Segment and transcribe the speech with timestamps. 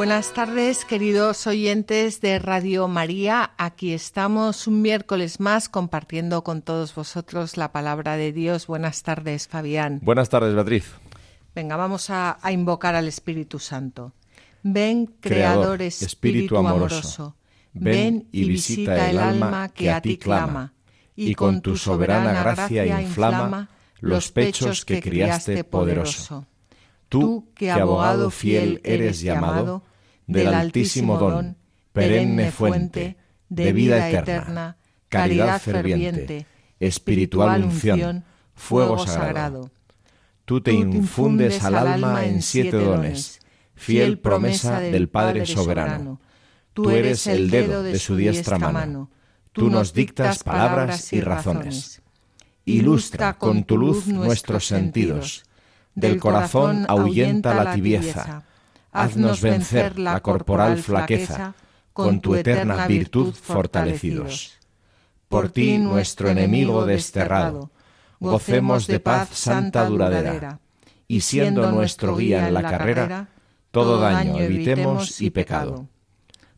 [0.00, 3.50] Buenas tardes, queridos oyentes de Radio María.
[3.58, 8.66] Aquí estamos un miércoles más compartiendo con todos vosotros la palabra de Dios.
[8.66, 10.00] Buenas tardes, Fabián.
[10.02, 10.86] Buenas tardes, Beatriz.
[11.54, 14.14] Venga, vamos a, invocar al Espíritu Santo.
[14.62, 17.36] Ven, Creador, Espíritu, amoroso.
[17.74, 20.72] Ven y visita el alma que a ti clama,
[21.14, 23.68] y con tu soberana gracia inflama
[24.00, 26.46] los pechos que criaste poderoso.
[27.10, 29.82] Tú, que abogado fiel eres llamado,
[30.30, 31.56] del altísimo don,
[31.92, 33.16] perenne fuente,
[33.48, 34.76] de vida eterna,
[35.08, 36.46] caridad ferviente,
[36.78, 39.70] espiritual unción, fuego sagrado.
[40.44, 43.40] Tú te infundes al alma en siete dones,
[43.74, 46.20] fiel promesa del Padre soberano.
[46.74, 49.10] Tú eres el dedo de su diestra mano.
[49.52, 52.02] Tú nos dictas palabras y razones.
[52.64, 55.44] Ilustra con tu luz nuestros sentidos.
[55.96, 58.44] Del corazón ahuyenta la tibieza
[58.92, 61.54] haznos vencer la corporal flaqueza,
[61.92, 64.58] con tu eterna virtud fortalecidos.
[65.28, 67.70] Por ti, nuestro enemigo desterrado,
[68.18, 70.60] gocemos de paz santa duradera,
[71.06, 73.28] y siendo nuestro guía en la carrera,
[73.70, 75.88] todo daño evitemos y pecado.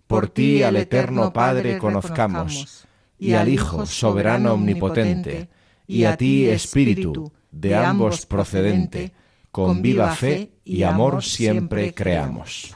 [0.07, 2.87] Por ti al eterno Padre conozcamos,
[3.19, 5.49] y al Hijo soberano omnipotente,
[5.87, 9.13] y a ti Espíritu, de ambos procedente,
[9.51, 12.75] con viva fe y amor siempre creamos.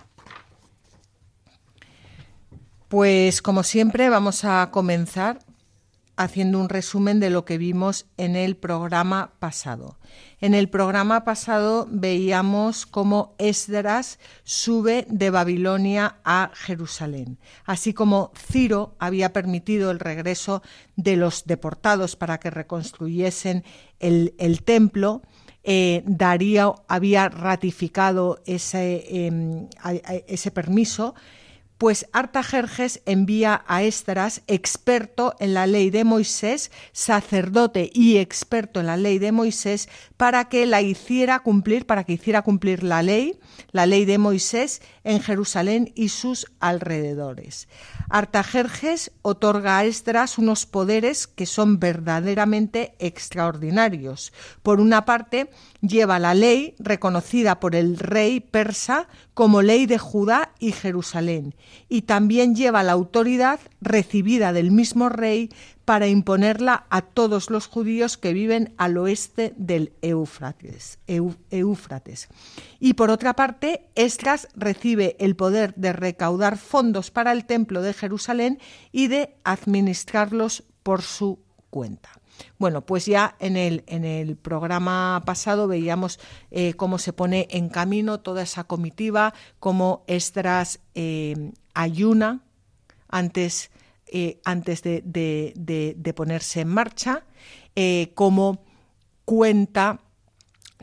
[2.88, 5.40] Pues como siempre vamos a comenzar
[6.16, 9.98] haciendo un resumen de lo que vimos en el programa pasado.
[10.40, 18.94] En el programa pasado veíamos cómo Esdras sube de Babilonia a Jerusalén, así como Ciro
[18.98, 20.62] había permitido el regreso
[20.96, 23.64] de los deportados para que reconstruyesen
[24.00, 25.22] el, el templo
[25.68, 29.68] eh, Darío había ratificado ese, em,
[30.28, 31.14] ese permiso,
[31.76, 38.86] pues Artajerjes envía a Esdras, experto en la ley de Moisés, sacerdote y experto en
[38.86, 43.38] la ley de Moisés, para que la hiciera cumplir, para que hiciera cumplir la ley,
[43.72, 47.68] la ley de Moisés en Jerusalén y sus alrededores.
[48.08, 54.32] Artajerjes otorga a Esdras unos poderes que son verdaderamente extraordinarios.
[54.62, 55.50] Por una parte,
[55.80, 61.54] lleva la ley reconocida por el rey persa como ley de Judá y Jerusalén,
[61.88, 65.50] y también lleva la autoridad recibida del mismo rey
[65.86, 70.98] para imponerla a todos los judíos que viven al oeste del Éufrates.
[72.80, 77.94] Y por otra parte, Esdras recibe el poder de recaudar fondos para el templo de
[77.94, 78.58] Jerusalén
[78.90, 81.38] y de administrarlos por su
[81.70, 82.10] cuenta.
[82.58, 86.18] Bueno, pues ya en el, en el programa pasado veíamos
[86.50, 92.40] eh, cómo se pone en camino toda esa comitiva, cómo Esdras eh, ayuna
[93.08, 93.70] antes
[94.08, 97.24] eh, antes de, ponerse en marcha,
[97.74, 98.64] eh, cómo
[99.24, 100.00] cuenta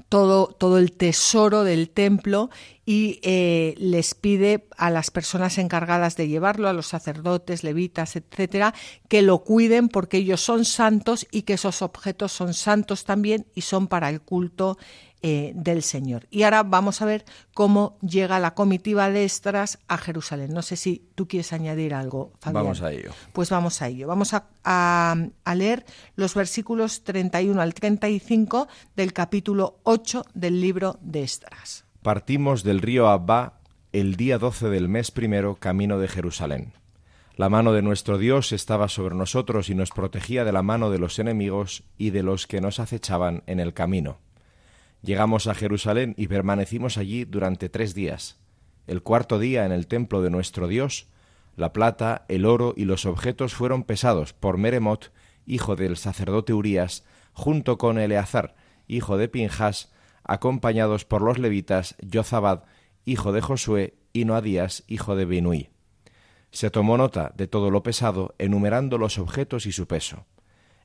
[0.10, 2.50] todo, todo, el tesoro del templo
[2.86, 8.74] y eh, les pide a las personas encargadas de llevarlo, a los sacerdotes, levitas, etcétera,
[9.08, 13.62] que lo cuiden porque ellos son santos y que esos objetos son santos también y
[13.62, 14.78] son para el culto
[15.26, 16.28] eh, del Señor.
[16.32, 17.24] Y ahora vamos a ver
[17.54, 20.54] cómo llega la comitiva de Estras a Jerusalén.
[20.54, 22.66] No sé si tú quieres añadir algo, Fabián.
[22.66, 23.12] Vamos a ello.
[23.32, 24.06] Pues vamos a ello.
[24.06, 25.16] Vamos a,
[25.56, 25.86] leer
[26.18, 28.68] los versículos 31 al 35
[28.98, 31.86] del capítulo 8 del libro de Estras.
[32.02, 33.62] Partimos del río Abba
[33.94, 36.74] el día 12 del mes primero camino de Jerusalén.
[37.38, 41.00] La mano de nuestro Dios estaba sobre nosotros y nos protegía de la mano de
[41.00, 44.18] los enemigos y de los que nos acechaban en el camino.
[45.04, 48.40] Llegamos a Jerusalén y permanecimos allí durante tres días.
[48.88, 51.08] El cuarto día en el templo de nuestro Dios,
[51.58, 55.12] la plata, el oro y los objetos fueron pesados por Meremot,
[55.46, 57.04] hijo del sacerdote Urías,
[57.34, 58.56] junto con Eleazar,
[58.88, 59.92] hijo de Pinjas,
[60.24, 62.64] acompañados por los levitas Jozabad,
[63.04, 65.70] hijo de Josué, y Noadías, hijo de Binuí.
[66.52, 70.26] Se tomó nota de todo lo pesado, enumerando los objetos y su peso.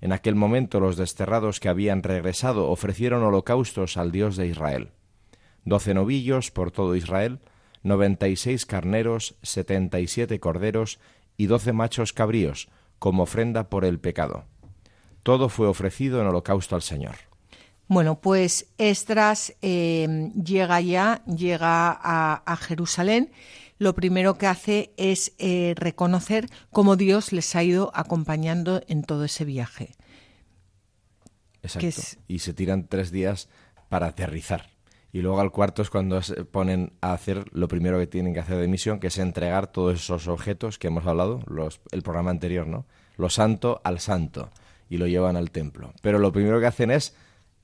[0.00, 4.90] En aquel momento los desterrados que habían regresado ofrecieron holocaustos al Dios de Israel.
[5.64, 7.40] Doce novillos por todo Israel,
[7.82, 10.98] noventa y seis carneros, setenta y siete corderos
[11.36, 12.68] y doce machos cabríos,
[12.98, 14.44] como ofrenda por el pecado.
[15.22, 17.16] Todo fue ofrecido en holocausto al Señor.
[17.88, 23.30] Bueno, pues Esdras eh, llega ya, llega a, Jerusalén.
[23.78, 29.24] Lo primero que hace es eh, reconocer cómo Dios les ha ido acompañando en todo
[29.24, 29.94] ese viaje.
[31.62, 32.00] Exacto.
[32.26, 33.48] Y se tiran tres días
[33.88, 34.70] para aterrizar.
[35.12, 38.40] Y luego al cuarto es cuando se ponen a hacer lo primero que tienen que
[38.40, 42.30] hacer de misión, que es entregar todos esos objetos que hemos hablado, los, el programa
[42.30, 42.84] anterior, ¿no?
[43.16, 44.50] Lo santo al santo.
[44.90, 45.92] Y lo llevan al templo.
[46.02, 47.14] Pero lo primero que hacen es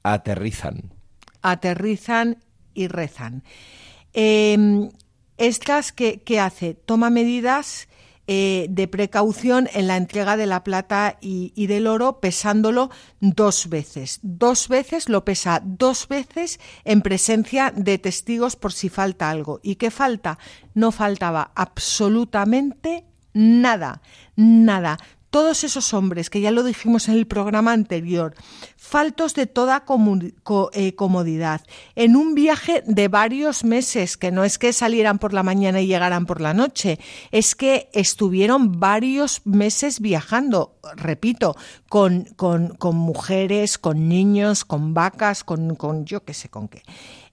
[0.02, 0.92] aterrizan.
[1.42, 2.38] Aterrizan
[2.74, 3.42] y rezan.
[4.12, 4.90] Eh,
[5.36, 6.74] estas, ¿qué, hace?
[6.74, 7.88] Toma medidas
[8.26, 12.90] eh, de precaución en la entrega de la plata y, y, del oro, pesándolo
[13.20, 14.20] dos veces.
[14.22, 19.60] Dos veces lo pesa, dos veces en presencia de testigos por si falta algo.
[19.62, 20.38] ¿Y qué falta?
[20.74, 23.04] No faltaba absolutamente
[23.34, 24.00] nada,
[24.36, 24.98] nada
[25.34, 28.36] todos esos hombres, que ya lo dijimos en el programa anterior,
[28.76, 29.84] faltos de toda
[30.74, 31.60] eh, comodidad,
[31.96, 35.88] en un viaje de varios meses, que no es que salieran por la mañana y
[35.88, 37.00] llegaran por la noche,
[37.32, 41.56] es que estuvieron varios meses viajando, repito,
[41.88, 46.82] con, con, con mujeres, con niños, con vacas, con, con yo qué sé con qué.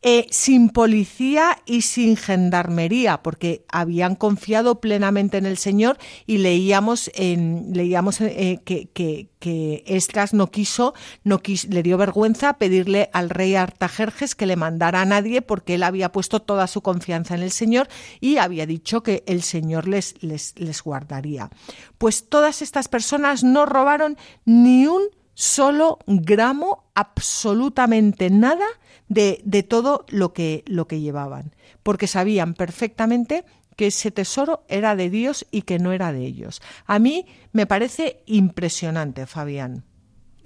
[0.04, 7.12] Eh, sin policía y sin gendarmería, porque habían confiado plenamente en el Señor y leíamos,
[7.14, 11.40] en, leíamos eh, que, que, Esdras no quiso, no
[11.70, 16.12] le dio vergüenza pedirle al rey Artajerjes que le mandara a nadie porque él había
[16.12, 17.88] puesto toda su confianza en el Señor
[18.20, 21.52] y había dicho que el Señor les, les guardaría.
[22.00, 28.66] Pues todas estas personas no robaron ni un solo gramo, absolutamente nada
[29.08, 33.46] de, todo lo que, lo que llevaban, porque sabían perfectamente
[33.76, 36.62] que ese tesoro era de Dios y que no era de ellos.
[36.86, 39.84] A mí me parece impresionante, Fabián.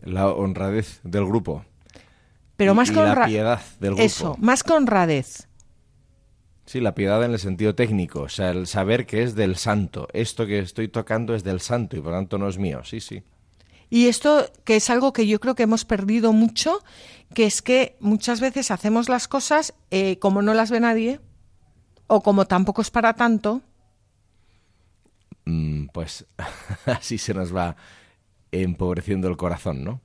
[0.02, 1.66] La honradez del grupo.
[2.58, 4.04] Pero más con la piedad del grupo.
[4.04, 5.48] Eso, más con honradez.
[6.66, 10.08] Sí, la piedad en el sentido técnico, o sea, el saber que es del santo.
[10.14, 12.82] Esto que estoy tocando es del santo y por tanto no es mío.
[12.84, 13.24] Sí, sí.
[13.90, 16.84] Y esto que es algo que yo creo que hemos perdido mucho,
[17.34, 21.20] que es que muchas veces hacemos las cosas eh, como no las ve nadie
[22.08, 23.62] o como tampoco es para tanto.
[25.46, 26.26] Mm, pues
[26.86, 27.76] así se nos va
[28.52, 30.02] empobreciendo el corazón, ¿no?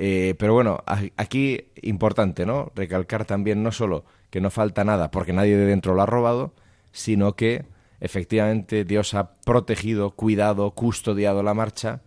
[0.00, 0.82] Eh, pero bueno,
[1.16, 2.70] aquí importante, ¿no?
[2.76, 6.54] Recalcar también no solo que no falta nada porque nadie de dentro lo ha robado,
[6.92, 7.64] sino que
[8.00, 12.02] efectivamente Dios ha protegido, cuidado, custodiado la marcha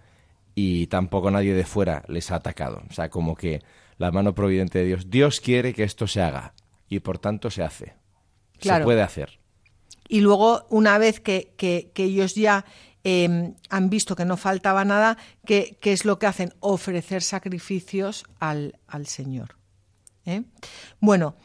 [0.55, 2.83] y tampoco nadie de fuera les ha atacado.
[2.89, 3.61] O sea, como que
[3.97, 5.09] la mano providente de Dios.
[5.09, 6.53] Dios quiere que esto se haga
[6.89, 7.93] y por tanto se hace.
[8.59, 9.39] Se puede hacer.
[10.07, 12.65] Y luego, una vez que, que, ellos ya
[13.03, 16.53] em, han visto que no faltaba nada, ¿qué, es lo que hacen?
[16.59, 19.55] Ofrecer sacrificios al, al Señor.
[20.25, 20.43] ¿eh?
[20.99, 21.35] Bueno,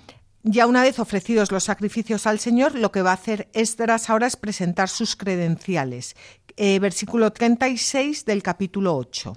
[0.46, 4.28] ya una vez ofrecidos los sacrificios al Señor, lo que va a hacer Esdras ahora
[4.28, 6.14] es presentar sus credenciales,
[6.56, 9.36] eh, versículo 36 del capítulo 8.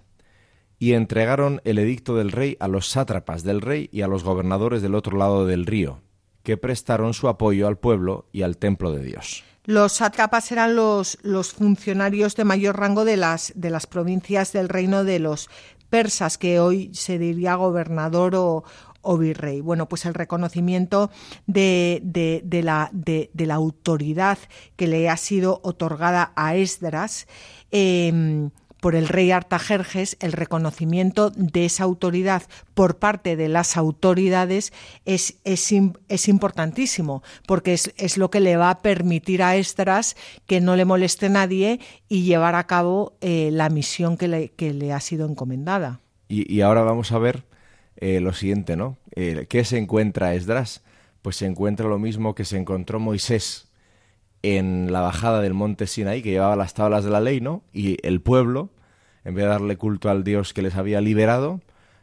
[0.78, 4.84] Y entregaron el edicto del rey a los sátrapas del rey y a los gobernadores
[4.84, 6.02] del otro lado del río,
[6.44, 9.44] que prestaron su apoyo al pueblo y al templo de Dios.
[9.66, 14.70] Los sátrapas eran los, los funcionarios de mayor rango de las, de las provincias del
[14.70, 15.50] reino de los
[15.90, 18.64] persas, que hoy se diría gobernador o,
[19.02, 19.62] o virrey.
[19.62, 21.10] Bueno, pues el reconocimiento
[21.48, 24.38] de, de, la, de, la, autoridad
[24.76, 27.28] que le ha sido otorgada a Esdras.
[27.72, 34.72] Em, por el rey Artajerjes, el reconocimiento de esa autoridad por parte de las autoridades
[35.06, 40.16] es, es, importantísimo, porque es, es, lo que le va a permitir a Esdras
[40.46, 44.74] que no le moleste nadie y llevar a cabo eh, la misión que le, que
[44.74, 46.00] le, ha sido encomendada.
[46.30, 47.49] Y ahora vamos a ver
[48.02, 48.98] eh, lo siguiente, ¿no?
[49.14, 50.84] Eh, ¿Qué se encuentra Esdras?
[51.22, 53.68] Pues se encuentra lo mismo que se encontró Moisés
[54.42, 57.62] en la bajada del monte Sinaí, que llevaba las tablas de la ley, ¿no?
[57.74, 58.70] Y el pueblo,
[59.26, 61.60] en vez de darle culto al Dios que les había liberado,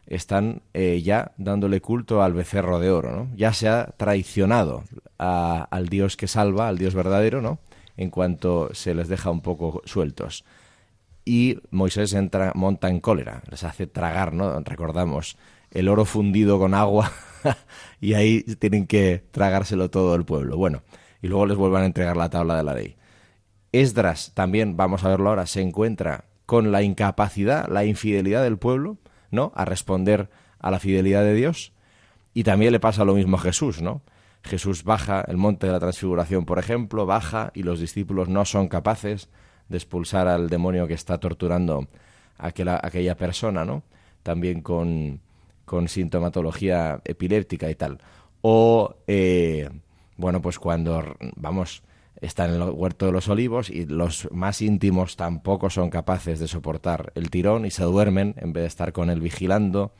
[0.07, 3.35] están eh, ya dándole culto al becerro de oro, ¿no?
[3.35, 4.85] Ya se ha traicionado
[5.17, 7.59] al Dios que salva, al Dios verdadero, ¿no?
[7.97, 10.45] En cuanto se les deja un poco sueltos.
[11.25, 14.61] Y Moisés entra, monta en cólera, les hace tragar, ¿no?
[14.61, 15.39] Recordamos
[15.71, 17.13] el oro fundido con agua
[18.01, 20.57] y ahí tienen que tragárselo todo el pueblo.
[20.57, 20.83] Bueno,
[21.23, 22.97] y luego les vuelvan a entregar la tabla de la ley.
[23.73, 28.99] Esdras también, vamos a verlo ahora, se encuentra con la incapacidad, la infidelidad del pueblo,
[29.31, 29.53] ¿no?
[29.55, 31.73] A responder a la fidelidad de Dios.
[32.33, 34.03] Y también le pasa lo mismo a Jesús, ¿no?
[34.43, 38.69] Jesús baja el monte de la transfiguración, por ejemplo, baja y los discípulos no son
[38.69, 39.29] capaces
[39.69, 41.89] de expulsar al demonio que está torturando
[42.39, 43.83] a aquella, persona, ¿no?
[44.23, 45.21] También con,
[45.67, 47.99] con sintomatología epiléptica y tal.
[48.41, 49.69] O, eh,
[50.17, 51.05] bueno, pues cuando,
[51.37, 51.83] vamos,
[52.23, 56.49] están en el huerto de los olivos y los más íntimos tampoco son capaces de
[56.49, 59.93] soportar el tirón y se duermen en vez de estar con él vigilando.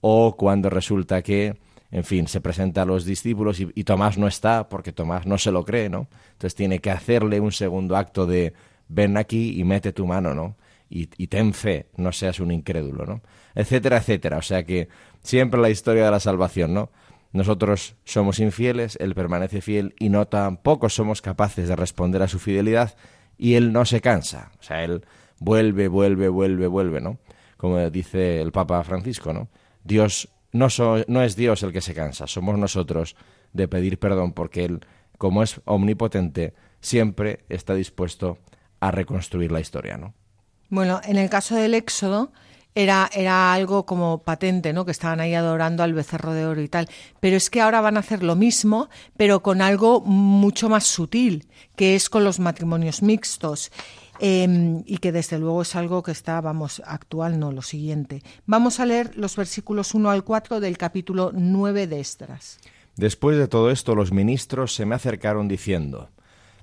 [0.00, 1.56] O cuando resulta que
[1.94, 5.52] en fin, se presenta a los discípulos y, Tomás no está porque Tomás no se
[5.52, 6.08] lo cree, ¿no?
[6.32, 8.52] Entonces tiene que hacerle un segundo acto de
[8.88, 10.56] ven aquí y mete tu mano, ¿no?
[10.96, 13.20] Y, ten fe, no seas un incrédulo, ¿no?
[13.56, 14.38] Etcétera, etcétera.
[14.38, 14.88] O sea que
[15.22, 16.92] siempre la historia de la salvación, ¿no?
[17.32, 22.38] Nosotros somos infieles, Él permanece fiel y no tampoco somos capaces de responder a su
[22.38, 22.94] fidelidad
[23.36, 24.52] y Él no se cansa.
[24.60, 25.04] O sea, Él
[25.40, 27.18] vuelve, vuelve, vuelve, vuelve, ¿no?
[27.56, 29.48] Como dice el Papa Francisco, ¿no?
[29.82, 30.68] Dios no,
[31.08, 33.16] no es Dios el que se cansa, somos nosotros
[33.52, 34.86] de pedir perdón porque Él,
[35.18, 38.38] como es omnipotente, siempre está dispuesto
[38.78, 40.14] a reconstruir la historia, ¿no?
[40.74, 42.32] Bueno, en el caso del Éxodo
[42.74, 44.84] era, era algo como patente, ¿no?
[44.84, 46.88] Que estaban ahí adorando al becerro de oro y tal.
[47.20, 51.46] Pero es que ahora van a hacer lo mismo, pero con algo mucho más sutil,
[51.76, 53.70] que es con los matrimonios mixtos.
[54.18, 58.24] Em, y que desde luego es algo que está, vamos, actual, no, lo siguiente.
[58.44, 62.58] Vamos a leer los versículos 1 al 4 del capítulo 9 de Estras.
[62.96, 66.10] Después de todo esto, los ministros se me acercaron diciendo,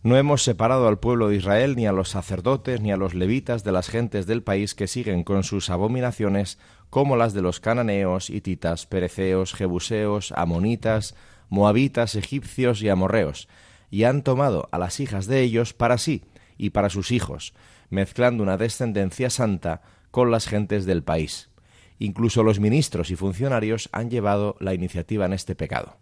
[0.04, 3.64] No hemos separado al pueblo de Israel, ni a los sacerdotes, ni a los levitas
[3.64, 6.58] de las gentes del país que siguen con sus abominaciones,
[6.90, 11.14] como las de los cananeos, hititas, pereceos, jebuseos, amonitas,
[11.50, 13.48] moabitas, egipcios y amorreos,
[13.92, 16.24] y han tomado a las hijas de ellos para sí,
[16.58, 17.54] y para sus hijos,
[17.92, 21.52] mezclando una descendencia santa con las gentes del país.
[22.00, 25.98] Incluso los ministros y funcionarios han llevado la iniciativa en este pecado.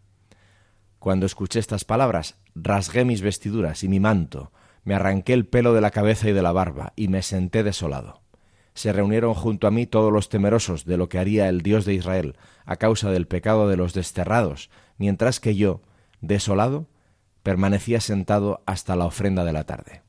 [0.99, 4.51] Cuando escuché estas palabras, rasgué mis vestiduras y mi manto,
[4.83, 8.21] me arranqué el pelo de la cabeza y de la barba, y me senté desolado.
[8.73, 11.93] Se reunieron junto a mí todos los temerosos de lo que haría el Dios de
[11.93, 15.81] Israel a causa del pecado de los desterrados, mientras que yo,
[16.21, 16.87] desolado,
[17.43, 20.01] permanecía sentado hasta la ofrenda de la tarde.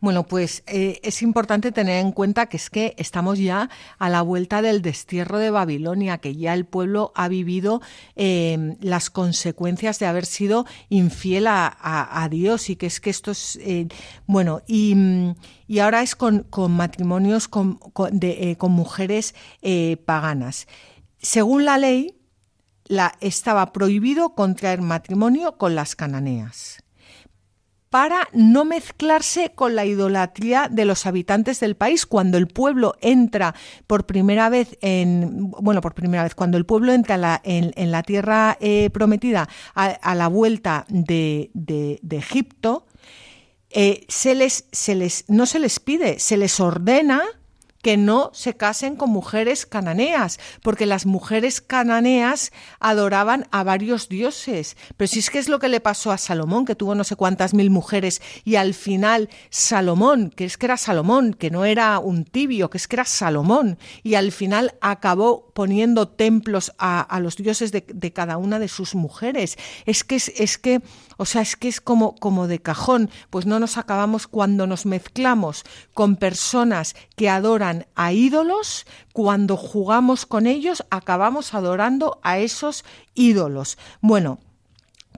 [0.00, 4.20] Bueno, pues eh, es importante tener en cuenta que es que estamos ya a la
[4.20, 7.80] vuelta del destierro de Babilonia, que ya el pueblo ha vivido
[8.14, 13.56] em, las consecuencias de haber sido infiel a, Dios y que es que esto es,
[13.62, 13.88] eh,
[14.26, 14.94] bueno, y,
[15.80, 17.78] ahora es con, matrimonios con,
[18.20, 19.34] eh, con mujeres
[20.04, 20.66] paganas.
[21.18, 22.18] Según la ley,
[22.84, 26.83] la, estaba prohibido contraer matrimonio con las cananeas
[27.94, 32.06] para no mezclarse con la idolatría de los habitantes del país.
[32.06, 33.54] Cuando el pueblo entra
[33.86, 38.58] por primera vez en, bueno, por primera vez, cuando el pueblo entra en la, tierra
[38.58, 41.52] eh, prometida a, la vuelta de,
[42.10, 42.88] Egipto,
[43.70, 47.22] eh, se les, se les, no se les pide, se les ordena
[47.84, 52.50] que no se casen con mujeres cananeas, porque las mujeres cananeas
[52.80, 54.78] adoraban a varios dioses.
[54.96, 57.14] Pero si es que es lo que le pasó a Salomón, que tuvo no sé
[57.14, 61.98] cuántas mil mujeres, y al final Salomón, que es que era Salomón, que no era
[61.98, 67.36] un tibio, que es que era Salomón, y al final acabó poniendo templos a, los
[67.36, 69.58] dioses de, cada una de sus mujeres.
[69.84, 70.80] Es que es, es que,
[71.18, 74.86] o sea, es que es como, como de cajón, pues no nos acabamos cuando nos
[74.86, 82.84] mezclamos con personas que adoran a ídolos, cuando jugamos con ellos acabamos adorando a esos
[83.14, 83.78] ídolos.
[84.00, 84.38] Bueno,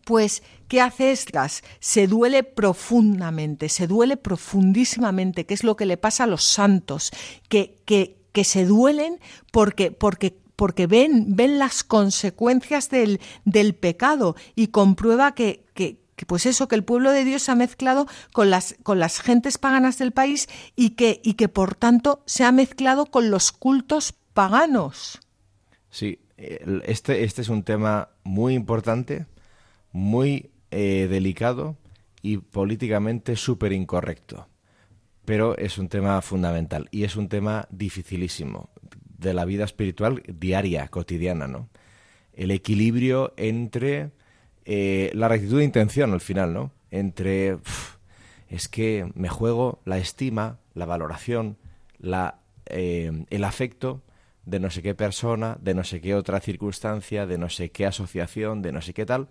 [0.04, 1.62] pues, ¿qué hace Esdras?
[1.80, 7.10] Se duele profundamente, se duele profundísimamente, que es lo que le pasa a los santos,
[7.48, 9.20] que, que, que se duelen
[9.50, 16.26] porque, porque porque ven, ven las consecuencias del, del pecado y comprueba que, que, que
[16.26, 19.58] pues eso, que el pueblo de Dios se ha mezclado con las, con las gentes
[19.58, 24.14] paganas del país y que, y que por tanto se ha mezclado con los cultos
[24.32, 25.20] paganos.
[25.90, 29.26] Sí, este, este es un tema muy importante,
[29.92, 31.76] muy eh, delicado
[32.22, 34.48] y políticamente súper incorrecto.
[35.24, 38.70] Pero es un tema fundamental y es un tema dificilísimo
[39.18, 41.68] de la vida espiritual diaria, cotidiana, ¿no?
[42.32, 44.12] El equilibrio entre
[44.66, 46.72] eh, la rectitud de intención al final, ¿no?
[46.90, 47.56] Entre
[48.48, 51.56] es que me juego la estima, la valoración,
[51.98, 54.02] la, eh, el afecto
[54.44, 57.86] de no sé qué persona, de no sé qué otra circunstancia, de no sé qué
[57.86, 59.28] asociación, de no sé qué tal,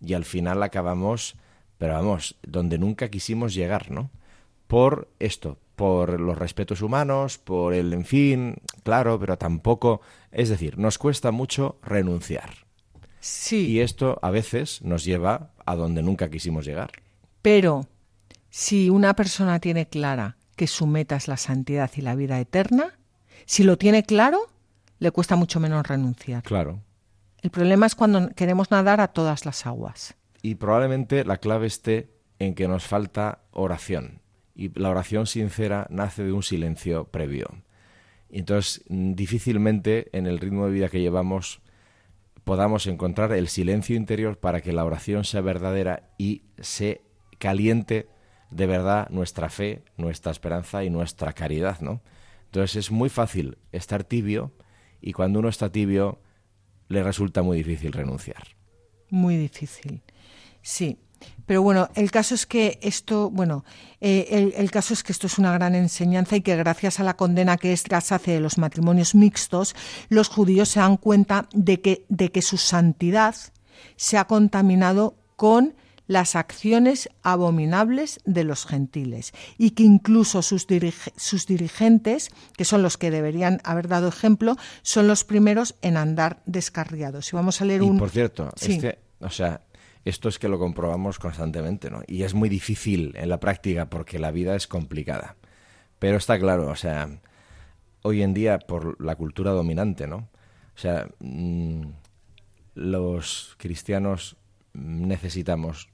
[0.00, 1.36] y al final acabamos,
[1.76, 4.10] pero vamos, donde nunca quisimos llegar, ¿no?
[4.68, 10.78] Por esto, por los respetos humanos, por el, en fin, claro, pero tampoco, es decir,
[10.78, 12.67] nos cuesta mucho renunciar.
[13.28, 13.66] Sí.
[13.66, 16.90] Y esto a veces nos lleva a donde nunca quisimos llegar.
[17.42, 17.86] Pero
[18.50, 22.98] si una persona tiene clara que su meta es la santidad y la vida eterna,
[23.46, 24.40] si lo tiene claro,
[24.98, 26.42] le cuesta mucho menos renunciar.
[26.42, 26.82] Claro.
[27.40, 30.14] El problema es cuando queremos nadar a todas las aguas.
[30.42, 34.20] Y probablemente la clave esté en que nos falta oración.
[34.54, 37.46] Y la oración sincera nace de un silencio previo.
[38.30, 41.60] Entonces, difícilmente en el ritmo de vida que llevamos
[42.48, 47.02] podamos encontrar el silencio interior para que la oración sea verdadera y se
[47.36, 48.08] caliente
[48.50, 52.00] de verdad nuestra fe, nuestra esperanza y nuestra caridad, ¿no?
[52.46, 54.54] Entonces es muy fácil estar tibio
[55.02, 56.22] y cuando uno está tibio
[56.88, 58.56] le resulta muy difícil renunciar.
[59.10, 60.00] Muy difícil.
[60.62, 60.98] Sí.
[61.46, 63.64] Pero bueno, el caso es que esto, bueno,
[64.00, 67.16] eh, el, caso es que esto es una gran enseñanza y que gracias a la
[67.16, 69.74] condena que Esdras hace de los matrimonios mixtos,
[70.10, 73.34] los judíos se dan cuenta de que, de que su santidad
[73.96, 75.74] se ha contaminado con
[76.08, 80.66] las acciones abominables de los gentiles y que incluso sus,
[81.16, 86.42] sus, dirigentes, que son los que deberían haber dado ejemplo, son los primeros en andar
[86.46, 87.32] descarriados.
[87.32, 87.98] Y vamos a leer un...
[87.98, 89.60] Por cierto, este, o sea,
[90.08, 92.02] esto es que lo comprobamos constantemente, ¿no?
[92.06, 95.36] Y es muy difícil en la práctica porque la vida es complicada.
[95.98, 97.08] Pero está claro, o sea,
[98.02, 100.28] hoy en día por la cultura dominante, ¿no?
[100.74, 101.82] O sea, mm,
[102.74, 104.36] los cristianos
[104.72, 105.88] necesitamos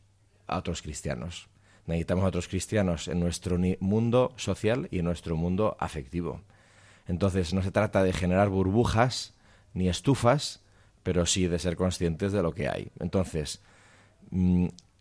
[0.47, 1.49] a otros cristianos.
[1.87, 6.42] Necesitamos a otros cristianos en nuestro mundo social y en nuestro mundo afectivo.
[7.06, 9.35] Entonces no se trata de generar burbujas
[9.75, 10.62] ni estufas,
[11.02, 12.90] pero sí de ser conscientes de lo que hay.
[12.99, 13.61] Entonces,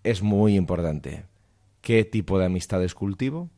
[0.03, 1.25] es muy importante
[1.81, 3.49] qué tipo de amistades cultivo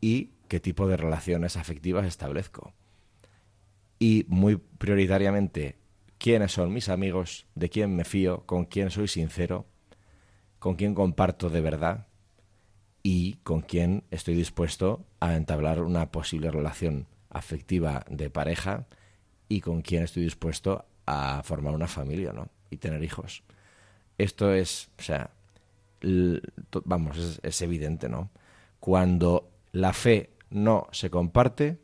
[0.00, 2.72] y qué tipo de relaciones afectivas establezco.
[3.98, 5.76] Y muy prioritariamente,
[6.18, 9.66] quiénes son mis amigos, de quién me fío, con quién soy sincero
[10.58, 12.06] con quién comparto de verdad
[13.02, 18.86] y con quién estoy dispuesto a entablar una posible relación afectiva de pareja
[19.48, 22.48] y con quién estoy dispuesto a formar una familia, ¿no?
[22.70, 23.44] Y tener hijos.
[24.18, 25.30] Esto es, o sea,
[26.84, 28.30] vamos, es, evidente, ¿no?
[28.80, 31.78] Cuando la fe no se comparte,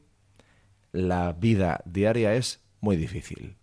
[0.92, 3.56] la vida diaria es muy difícil.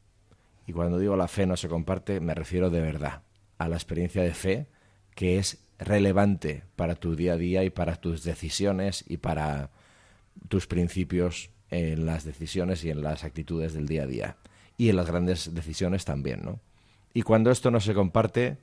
[0.68, 3.24] Y cuando digo la fe no se comparte, me refiero de verdad
[3.58, 4.68] a la experiencia de fe
[5.16, 9.72] que es relevante para tu día a día y para tus decisiones y para
[10.48, 14.38] tus principios en las decisiones y en las actitudes del día a día.
[14.78, 16.60] Y en las grandes decisiones también, ¿no?
[17.14, 18.58] Y cuando esto no se comparte,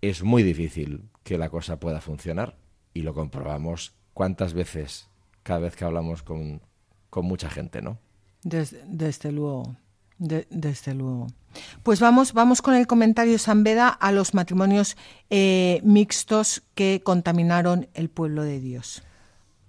[0.00, 2.56] es muy difícil que la cosa pueda funcionar.
[2.92, 5.08] Y lo comprobamos cuántas veces
[5.42, 6.60] cada vez que hablamos con,
[7.10, 7.98] con mucha gente, ¿no?
[8.44, 9.76] desde luego
[10.18, 11.28] desde luego.
[11.82, 14.96] Pues vamos, vamos con el comentario San Beda a los matrimonios
[15.30, 19.02] eh, mixtos que contaminaron el pueblo de Dios.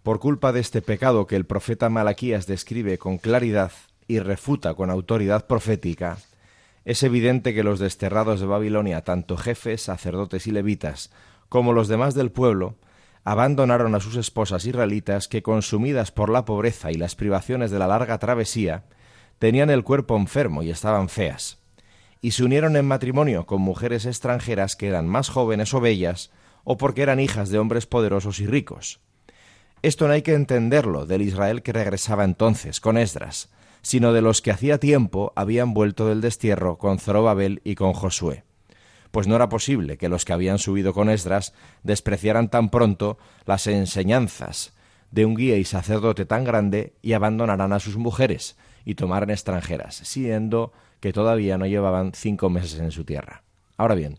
[0.03, 3.71] Por culpa de este pecado que el profeta Malaquías describe con claridad
[4.07, 6.17] y refuta con autoridad profética,
[6.85, 11.11] es evidente que los desterrados de Babilonia, tanto jefes, sacerdotes y levitas,
[11.49, 12.75] como los demás del pueblo,
[13.23, 17.87] abandonaron a sus esposas israelitas que, consumidas por la pobreza y las privaciones de la
[17.87, 18.83] larga travesía,
[19.39, 21.57] tenían el cuerpo enfermo y estaban feas,
[22.21, 26.31] y se unieron en matrimonio con mujeres extranjeras que eran más jóvenes o bellas,
[26.63, 28.99] o porque eran hijas de hombres poderosos y ricos.
[29.81, 33.49] Esto no hay que entenderlo del Israel que regresaba entonces con Esdras,
[33.85, 38.43] sino de los que hacía tiempo habían vuelto del destierro con Zorobabel y con Josué.
[39.11, 43.67] Pues no era posible que los que habían subido con Esdras despreciaran tan pronto las
[43.67, 44.73] enseñanzas
[45.11, 49.97] de un guía y sacerdote tan grande y abandonaran a sus mujeres, y tomaran extranjeras,
[49.97, 53.43] siendo que todavía no llevaban cinco meses en su tierra.
[53.77, 54.17] Ahora bien,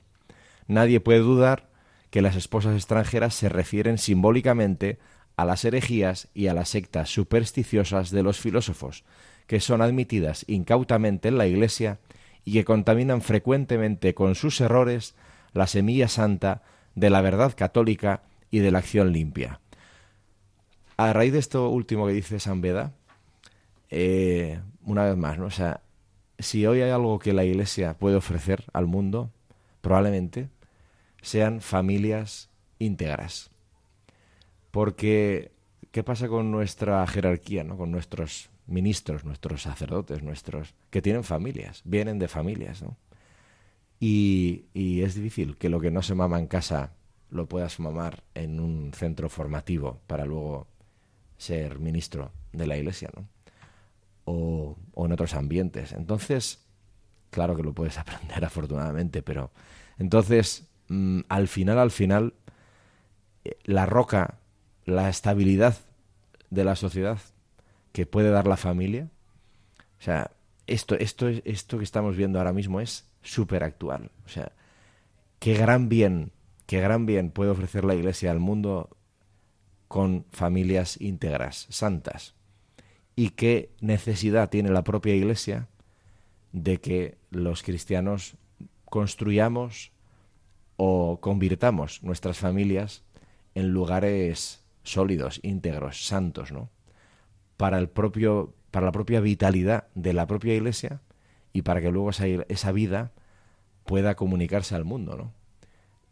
[0.69, 1.71] nadie puede dudar
[2.11, 5.01] que las esposas extranjeras se refieren simbólicamente
[5.37, 9.05] a las herejías y a las sectas supersticiosas de los filósofos,
[9.47, 11.99] que son admitidas incautamente en la Iglesia
[12.45, 15.15] y que contaminan frecuentemente con sus errores
[15.53, 16.63] la semilla santa
[16.95, 19.61] de la verdad católica y de la acción limpia.
[20.97, 22.93] A raíz de esto último que dice San Beda,
[23.91, 25.47] eh, una vez más, ¿no?
[25.47, 25.83] O sea,
[26.39, 29.31] si hoy hay algo que la Iglesia puede ofrecer al mundo,
[29.81, 30.49] probablemente
[31.23, 33.51] sean familias íntegras.
[34.71, 35.53] Porque,
[35.91, 37.77] ¿qué pasa con nuestra jerarquía, ¿no?
[37.77, 42.97] con nuestros ministros, nuestros sacerdotes, nuestros que tienen familias, vienen de familias, ¿no?
[43.99, 46.93] Y, y es difícil que lo que no se mama en casa
[47.31, 50.67] lo puedas mamar en un centro formativo para luego
[51.39, 53.27] ser ministro de la Iglesia, ¿no?
[54.27, 55.93] o, en otros ambientes.
[55.93, 56.67] Entonces,
[57.31, 59.51] claro que lo puedes aprender afortunadamente, pero
[59.99, 62.35] entonces, mm, al final, al final,
[63.45, 64.39] eh, la roca,
[64.85, 65.79] la estabilidad
[66.51, 67.19] de la sociedad
[67.97, 69.09] que puede dar la familia.
[69.99, 70.31] O sea,
[70.67, 74.11] esto, esto, esto que estamos viendo ahora mismo es súper actual.
[74.27, 74.53] O sea,
[75.39, 76.31] qué gran bien,
[76.67, 78.91] qué gran bien puede ofrecer la Iglesia al mundo
[79.89, 82.35] con familias íntegras, santas.
[83.15, 85.67] Y qué necesidad tiene la propia Iglesia
[86.53, 88.37] de que los cristianos
[88.85, 89.91] construyamos
[90.77, 93.05] o convirtamos nuestras familias
[93.55, 96.76] en lugares sólidos, íntegros, santos, ¿no?
[97.57, 101.01] Para el propio para la propia vitalidad de la propia iglesia
[101.55, 103.12] y para que luego esa, esa vida
[103.87, 105.33] pueda comunicarse al mundo, ¿no?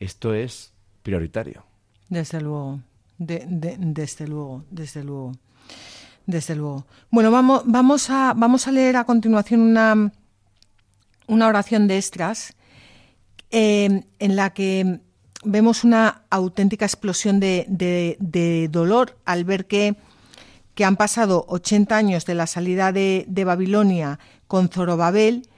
[0.00, 1.66] Esto es prioritario.
[2.08, 2.80] Desde luego,
[3.18, 5.32] desde luego, desde luego,
[6.24, 6.86] desde luego.
[7.10, 10.10] Bueno, vamos, vamos, a, vamos a leer a continuación una,
[11.26, 12.54] una oración de Estras
[13.50, 15.00] eh, en la que
[15.44, 19.96] vemos una auténtica explosión de, de dolor al ver que
[20.74, 25.48] que han pasado 80 años de la salida de, Babilonia con Zorobabel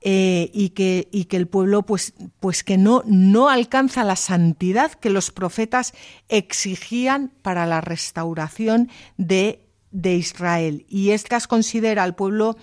[0.00, 5.30] eh, y, que, el pueblo pues, pues que no, no alcanza la santidad que los
[5.30, 5.92] profetas
[6.28, 10.86] exigían para la restauración de, de Israel.
[10.88, 12.56] Y Esdras considera al pueblo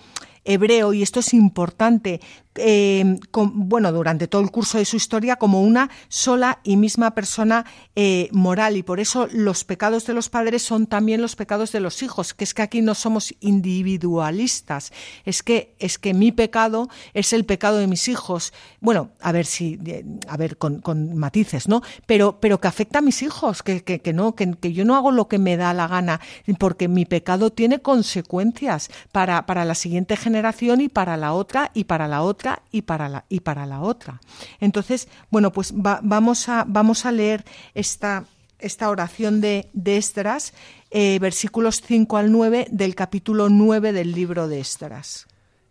[0.44, 2.20] hebreo, y esto es importante,
[2.56, 7.64] eh, bueno, durante todo el curso de su historia como una sola y misma persona
[7.94, 11.78] eh, moral y por eso los pecados de los padres son también los pecados de
[11.78, 14.92] los hijos, que es que aquí no somos individualistas,
[15.24, 18.52] es que es que mi pecado es el pecado de mis hijos.
[18.80, 19.78] Bueno, a ver si
[20.26, 20.80] a ver con,
[21.14, 21.82] matices, ¿no?
[22.06, 25.12] Pero pero que afecta a mis hijos, que, que, no que, que, yo no hago
[25.12, 26.20] lo que me da la gana,
[26.58, 31.84] porque mi pecado tiene consecuencias para para la siguiente generación y para la otra y
[31.84, 32.39] para la otra
[32.70, 34.20] y para la, y para la otra.
[34.60, 38.24] Entonces, bueno, pues vamos, a, vamos a leer esta,
[38.58, 40.54] esta oración de, de Estras,
[40.90, 45.26] eh, versículos 5 al 9 del capítulo 9 del libro de Estras.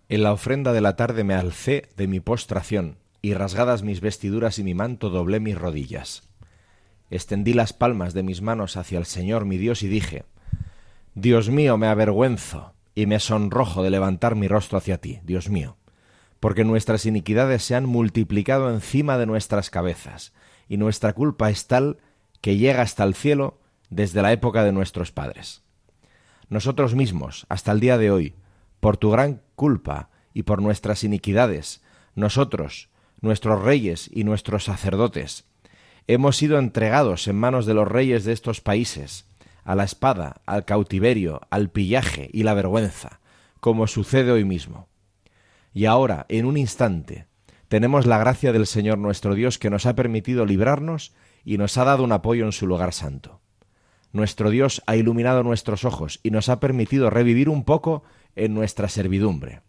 [0.08, 4.60] En la ofrenda de la tarde me alcé de mi postración, y rasgadas mis vestiduras
[4.60, 6.24] y mi manto doblé mis rodillas.
[7.12, 10.24] Extendí las palmas de mis manos hacia el Señor mi Dios y dije,
[11.16, 15.79] Dios mío, me avergüenzo y me sonrojo de levantar mi rostro hacia ti, Dios mío
[16.40, 20.34] porque nuestras iniquidades se han multiplicado encima de nuestras cabezas,
[20.68, 21.98] y nuestra culpa es tal
[22.42, 25.64] que llega hasta el cielo desde la época de nuestros padres.
[26.48, 28.36] Nosotros mismos, hasta el día de hoy,
[28.80, 31.82] por tu gran culpa y por nuestras iniquidades,
[32.16, 32.90] nosotros,
[33.22, 35.46] nuestros reyes y nuestros sacerdotes,
[36.08, 39.26] hemos sido entregados en manos de los reyes de estos países,
[39.64, 43.20] a la espada, al cautiverio, al pillaje y la vergüenza,
[43.60, 44.88] como sucede hoy mismo.
[45.74, 47.28] Y ahora, en un instante,
[47.68, 51.14] tenemos la gracia del Señor nuestro Dios que nos ha permitido librarnos
[51.46, 53.42] y nos ha dado un apoyo en su lugar santo.
[54.12, 58.04] Nuestro Dios ha iluminado nuestros ojos y nos ha permitido revivir un poco
[58.36, 59.62] en nuestra servidumbre.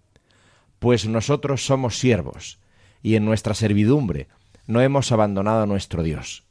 [0.78, 2.58] Pues nosotros somos siervos,
[3.02, 4.28] y en nuestra servidumbre
[4.66, 6.44] no hemos abandonado a nuestro Dios,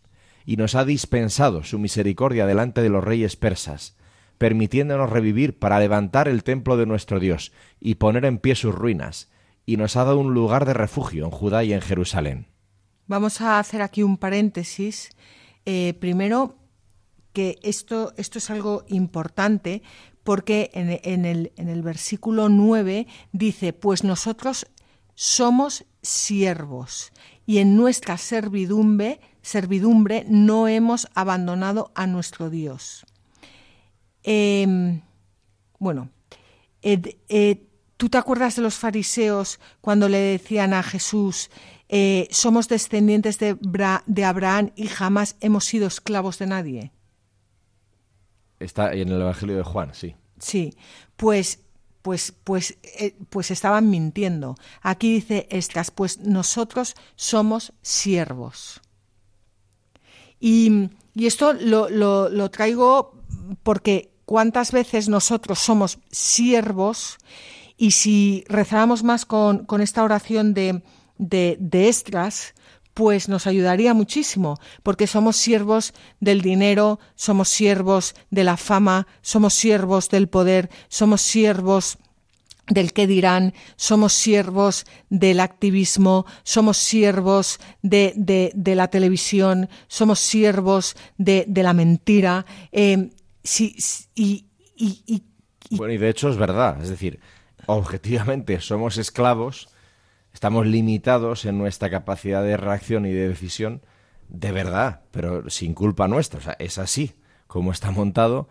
[0.45, 3.97] y nos ha dispensado su misericordia delante de los reyes persas,
[4.37, 9.29] permitiéndonos revivir para levantar el templo de nuestro Dios y poner en pie sus ruinas,
[9.69, 12.47] y nos ha dado un lugar de refugio en Judá y en Jerusalén.
[13.05, 15.11] Vamos a hacer aquí un paréntesis.
[15.63, 16.57] Eh, primero,
[17.33, 19.83] que esto, esto es algo importante
[20.23, 24.65] porque en, el, en el versículo 9 dice, pues nosotros
[25.13, 27.11] somos siervos
[27.45, 33.05] y en nuestra servidumbre, servidumbre no hemos abandonado a nuestro Dios.
[34.23, 35.01] Em,
[35.77, 36.09] bueno,
[36.81, 37.68] eh,
[37.99, 41.49] ¿Tú te acuerdas de los fariseos cuando le decían a Jesús,
[41.89, 43.57] eh, somos descendientes de,
[44.05, 46.93] de, Abraham y jamás hemos sido esclavos de nadie?
[48.57, 50.15] Está en el Evangelio de Juan, sí.
[50.39, 50.77] Sí,
[51.17, 51.59] pues,
[52.01, 54.55] pues, pues, eh, pues estaban mintiendo.
[54.81, 58.79] Aquí dice estas, pues nosotros somos siervos.
[60.39, 63.19] Y, y esto lo, lo, lo traigo
[63.61, 67.17] porque cuántas veces nosotros somos siervos
[67.79, 70.83] y si rezáramos más con, esta oración de,
[71.17, 71.95] de, de
[72.93, 79.53] pues nos ayudaría muchísimo, porque somos siervos del dinero, somos siervos de la fama, somos
[79.53, 81.97] siervos del poder, somos siervos
[82.67, 88.13] del qué dirán, somos siervos del activismo, somos siervos de,
[88.53, 92.45] de, la televisión, somos siervos de, la mentira.
[92.73, 93.09] Eh,
[94.15, 94.45] y,
[95.71, 97.19] bueno, y de hecho es verdad, es decir,
[97.69, 99.69] objetivamente somos esclavos,
[100.33, 103.81] estamos limitados en nuestra capacidad de reacción y de decisión
[104.27, 106.39] de verdad, pero sin culpa nuestra.
[106.39, 107.13] O sea, es así
[107.47, 108.47] como está montado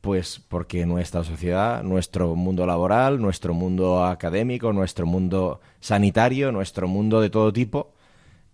[0.00, 7.20] Pues porque nuestra sociedad, nuestro mundo laboral, nuestro mundo académico, nuestro mundo sanitario, nuestro mundo
[7.20, 7.92] de todo tipo,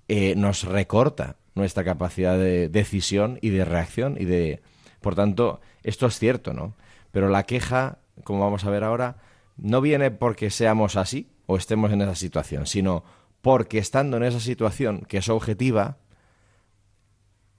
[0.09, 4.62] eh, nos recorta nuestra capacidad de decisión y de reacción y de...
[5.02, 6.74] Por tanto, esto es cierto, ¿no?
[7.11, 9.16] Pero la queja, como vamos a ver ahora,
[9.57, 13.05] no viene porque seamos así o estemos en esa situación, sino
[13.41, 15.99] porque estando en esa situación que es objetiva,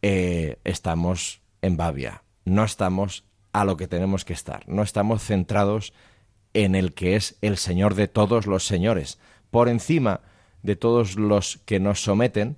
[0.01, 5.93] eh, estamos en babia, no estamos a lo que tenemos que estar, no estamos centrados
[6.53, 9.19] en el que es el Señor de todos los señores.
[9.51, 10.21] Por encima
[10.61, 12.57] de todos los que nos someten,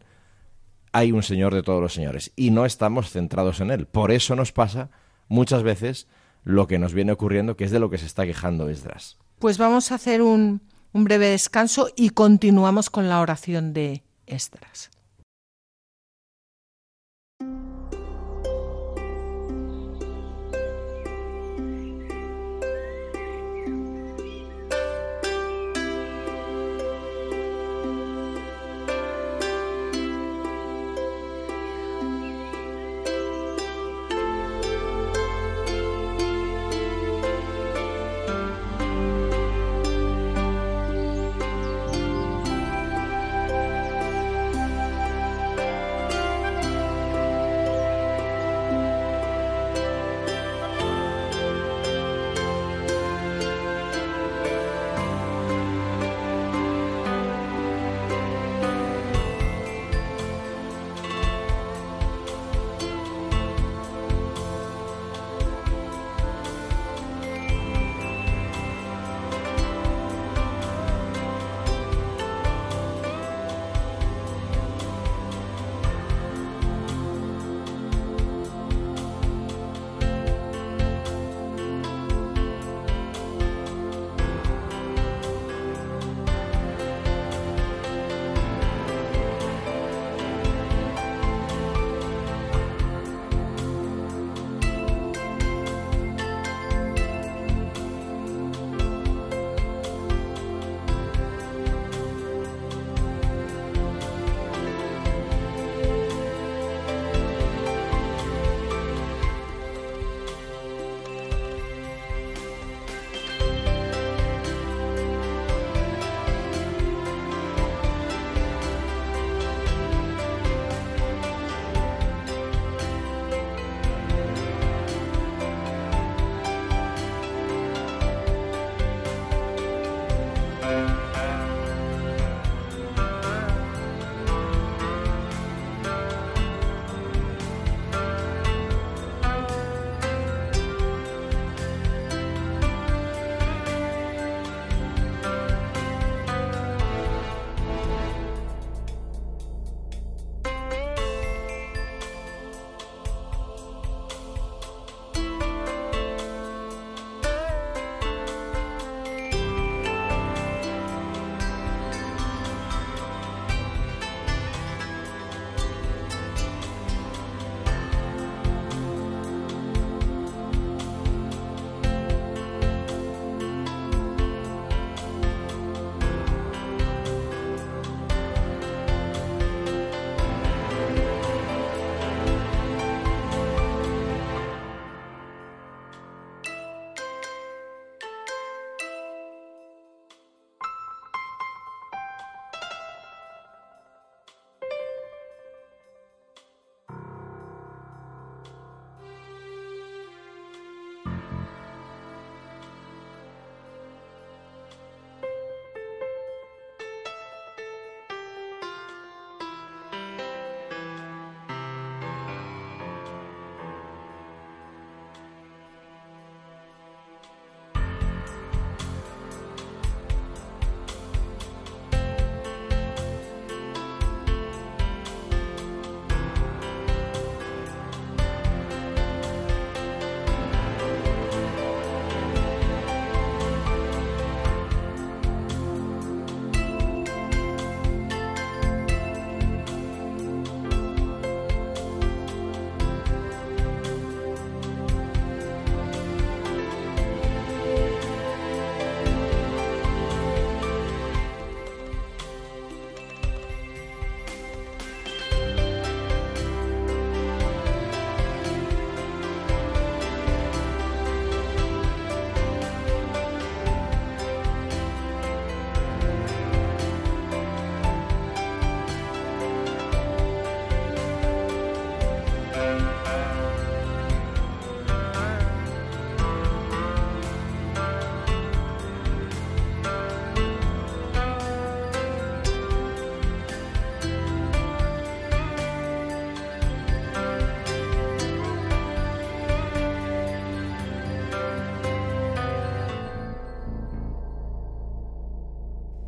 [0.91, 3.85] hay un Señor de todos los señores y no estamos centrados en Él.
[3.85, 4.89] Por eso nos pasa
[5.27, 6.07] muchas veces
[6.43, 9.17] lo que nos viene ocurriendo, que es de lo que se está quejando Esdras.
[9.45, 10.59] Pues vamos a hacer un,
[10.91, 14.89] un breve descanso y continuamos con la oración de Esdras.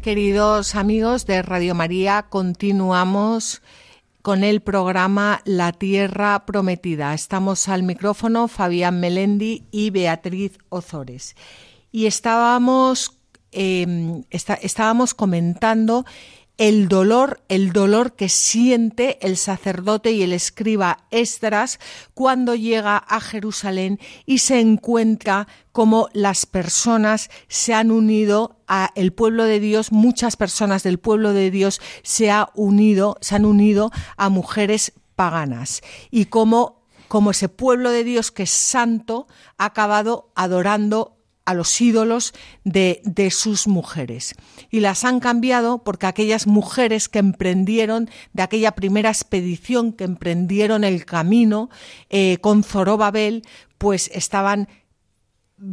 [0.08, 3.62] Queridos amigos de Radio María, continuamos
[4.22, 7.14] con el programa La Tierra Prometida.
[7.14, 11.36] Estamos al micrófono Fabián Melendi y Beatriz Ozores.
[11.92, 13.20] Y estábamos,
[13.52, 16.06] em, estábamos comentando
[16.58, 21.80] el dolor, el dolor que siente el sacerdote y el escriba Esdras
[22.14, 29.14] cuando llega a Jerusalén y se encuentra como las personas se han unido a el
[29.14, 33.92] pueblo de Dios, muchas personas del pueblo de Dios se ha unido, se han unido
[34.18, 35.82] a mujeres paganas.
[36.10, 41.17] Y como como ese pueblo de Dios que es santo ha acabado adorando
[41.48, 42.34] a los ídolos
[42.66, 44.36] de, de, sus mujeres.
[44.70, 50.84] Y las han cambiado porque aquellas mujeres que emprendieron de aquella primera expedición, que emprendieron
[50.84, 51.70] el camino
[52.10, 53.44] eh, con Zorobabel,
[53.78, 54.68] pues estaban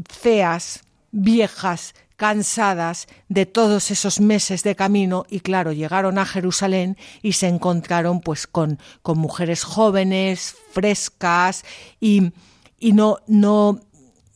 [0.08, 7.32] feas, viejas, cansadas de todos esos meses de camino y claro, llegaron a Jerusalén y
[7.32, 11.64] se encontraron pues con, con mujeres jóvenes, frescas
[11.98, 12.30] y,
[12.78, 13.80] y no, no,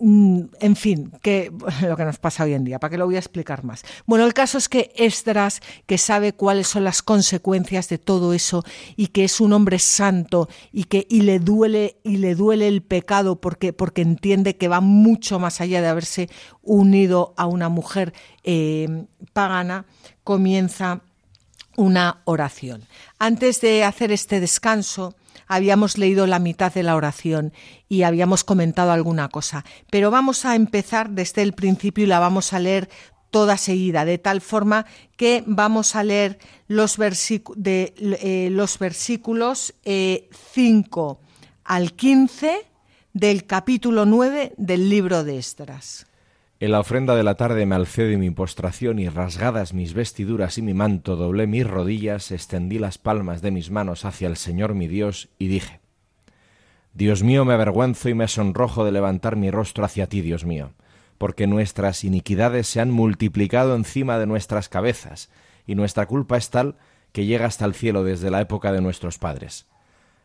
[0.01, 3.21] en fin, que lo que nos pasa hoy en día, ¿para qué lo voy a
[3.21, 3.85] explicar más?
[4.07, 8.65] Bueno, el caso es que Esdras, que sabe cuáles son las consecuencias de todo eso
[8.97, 12.83] y que es un hombre santo y que y le duele y le duele el
[12.83, 16.29] pecado porque porque entiende que va mucho más allá de haberse
[16.63, 18.13] unido a una mujer
[18.45, 19.87] eh, pagana,
[20.23, 21.03] comienza
[21.77, 22.85] una oración.
[23.19, 25.15] Antes de hacer este descanso,
[25.49, 27.53] habíamos leído la mitad de la oración
[27.89, 32.53] y habíamos comentado alguna cosa, pero vamos a empezar desde el principio y la vamos
[32.53, 32.89] a leer
[33.31, 39.85] toda seguida, de tal forma que vamos a leer los, de, eh, los versículos 5
[39.85, 40.29] eh,
[41.65, 42.67] al 15
[43.13, 46.08] del capítulo 9 del libro de Estras.
[46.61, 50.59] En la ofrenda de la tarde me alcé de mi postración y rasgadas mis vestiduras
[50.59, 54.75] y mi manto doblé mis rodillas, extendí las palmas de mis manos hacia el Señor
[54.75, 55.79] mi Dios y dije,
[56.95, 60.73] Dios mío, me avergüenzo y me sonrojo de levantar mi rostro hacia ti, Dios mío,
[61.17, 65.31] porque nuestras iniquidades se han multiplicado encima de nuestras cabezas,
[65.65, 66.75] y nuestra culpa es tal
[67.13, 69.67] que llega hasta el cielo desde la época de nuestros padres.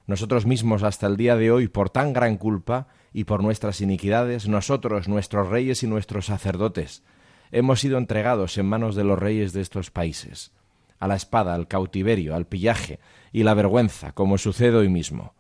[0.08, 4.48] Nosotros mismos hasta el día de hoy, por tan gran culpa, y por nuestras iniquidades
[4.48, 7.04] nosotros, nuestros reyes y nuestros sacerdotes,
[7.52, 10.52] hemos sido entregados en manos de los reyes de estos países,
[11.00, 13.00] a la espada, al cautiverio, al pillaje
[13.32, 15.34] y la vergüenza, como sucede hoy mismo.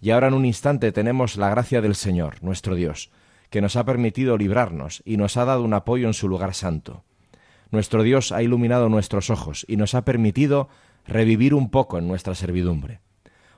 [0.00, 3.10] Y ahora en un instante tenemos la gracia del Señor, nuestro Dios,
[3.50, 7.04] que nos ha permitido librarnos y nos ha dado un apoyo en su lugar santo.
[7.70, 10.68] Nuestro Dios ha iluminado nuestros ojos y nos ha permitido
[11.06, 13.00] revivir un poco en nuestra servidumbre.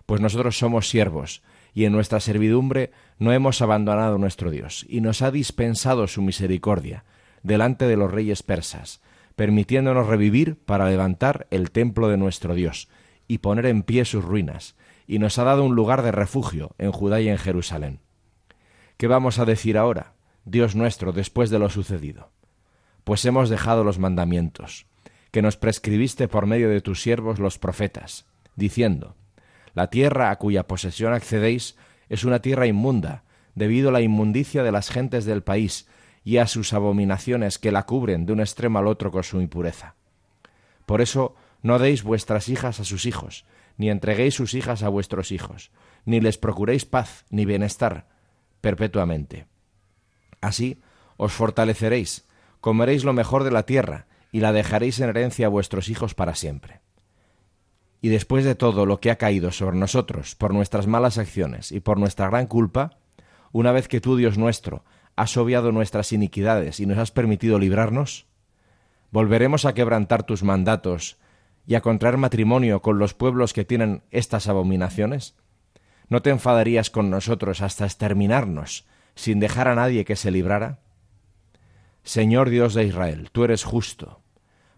[0.07, 1.43] Pues nosotros somos siervos,
[1.75, 7.05] y en nuestra servidumbre no hemos abandonado nuestro Dios, y nos ha dispensado su misericordia
[7.43, 9.03] delante de los reyes persas,
[9.37, 12.89] permitiéndonos revivir para levantar el templo de nuestro Dios
[13.27, 16.93] y poner en pie sus ruinas, y nos ha dado un lugar de refugio en
[16.93, 18.01] Judá y en Jerusalén.
[18.97, 22.31] ¿Qué vamos a decir ahora, Dios nuestro, después de lo sucedido?
[23.03, 24.87] Pues hemos dejado los mandamientos,
[25.31, 29.17] que nos prescribiste por medio de tus siervos los profetas, diciendo,
[29.75, 31.77] la tierra a cuya posesión accedéis
[32.09, 35.87] es una tierra inmunda, debido a la inmundicia de las gentes del país
[36.25, 39.95] y a sus abominaciones que la cubren de un extremo al otro con su impureza.
[40.87, 43.45] Por eso no deis vuestras hijas a sus hijos,
[43.77, 45.71] ni entreguéis sus hijas a vuestros hijos,
[46.05, 48.07] ni les procuréis paz ni bienestar
[48.61, 49.47] perpetuamente.
[50.41, 50.81] Así
[51.17, 52.27] os fortaleceréis,
[52.61, 56.35] comeréis lo mejor de la tierra, y la dejaréis en herencia a vuestros hijos para
[56.35, 56.81] siempre.
[58.05, 61.81] Y después de todo lo que ha caído sobre nosotros por nuestras malas acciones y
[61.81, 62.99] por nuestra gran culpa,
[63.51, 64.85] una vez que tú, Dios nuestro,
[65.17, 68.27] has obviado nuestras iniquidades y nos has permitido librarnos,
[69.11, 71.17] ¿volveremos a quebrantar tus mandatos
[71.67, 75.35] y a contraer matrimonio con los pueblos que tienen estas abominaciones?
[76.11, 78.85] ¿No te enfadarías con nosotros hasta exterminarnos
[79.15, 80.81] sin dejar a nadie que se librara?
[82.03, 84.21] Señor Dios de Israel, tú eres justo,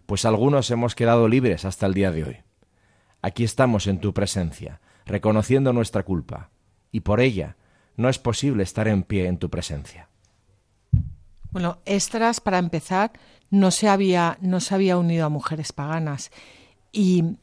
[0.05, 2.46] pues algunos hemos quedado libres hasta el día de hoy.
[3.27, 6.49] Aquí estamos en tu presencia, reconociendo nuestra culpa,
[6.93, 7.57] y por ella
[7.97, 10.07] no es posible estar en pie en tu presencia.
[11.51, 13.11] Bueno, Estras, para empezar,
[13.49, 16.31] no se había, no se había unido a mujeres paganas.
[16.93, 17.35] Y,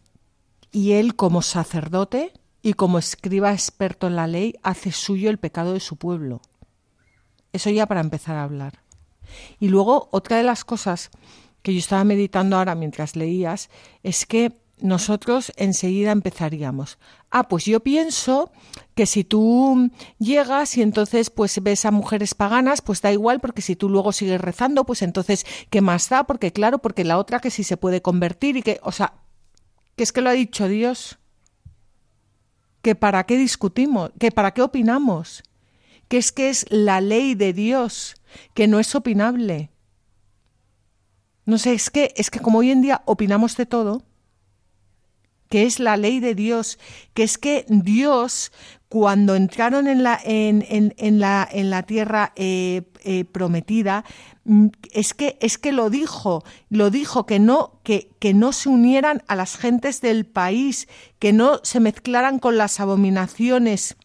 [0.72, 2.32] y él, como sacerdote
[2.62, 6.40] y como escriba experto en la ley, hace suyo el pecado de su pueblo.
[7.52, 8.80] Eso ya para empezar a hablar.
[9.60, 11.10] Y luego, otra de las cosas
[11.60, 13.68] que yo estaba meditando ahora mientras leías
[14.02, 16.98] es que nosotros enseguida empezaríamos.
[17.30, 18.50] Ah, pues yo pienso
[18.94, 23.62] que si tú llegas y entonces pues ves a mujeres paganas, pues da igual, porque
[23.62, 26.24] si tú luego sigues rezando, pues entonces, ¿qué más da?
[26.24, 29.14] Porque claro, porque la otra que sí se puede convertir y que, o sea,
[29.96, 31.18] que es que lo ha dicho Dios,
[32.82, 35.42] que para qué discutimos, que para qué opinamos,
[36.08, 38.16] que es que es la ley de Dios,
[38.52, 39.70] que no es opinable.
[41.46, 44.02] No sé, es que, es que como hoy en día opinamos de todo,
[45.54, 46.80] que es la ley de Dios,
[47.14, 48.50] que es que Dios,
[48.88, 54.04] cuando entraron en la, en, en, la, en la tierra eh, eh, prometida,
[54.46, 58.68] mm, es que, es que lo dijo, lo dijo, que no, que, que no se
[58.68, 60.88] unieran a las gentes del país,
[61.20, 63.96] que no se mezclaran con las abominaciones,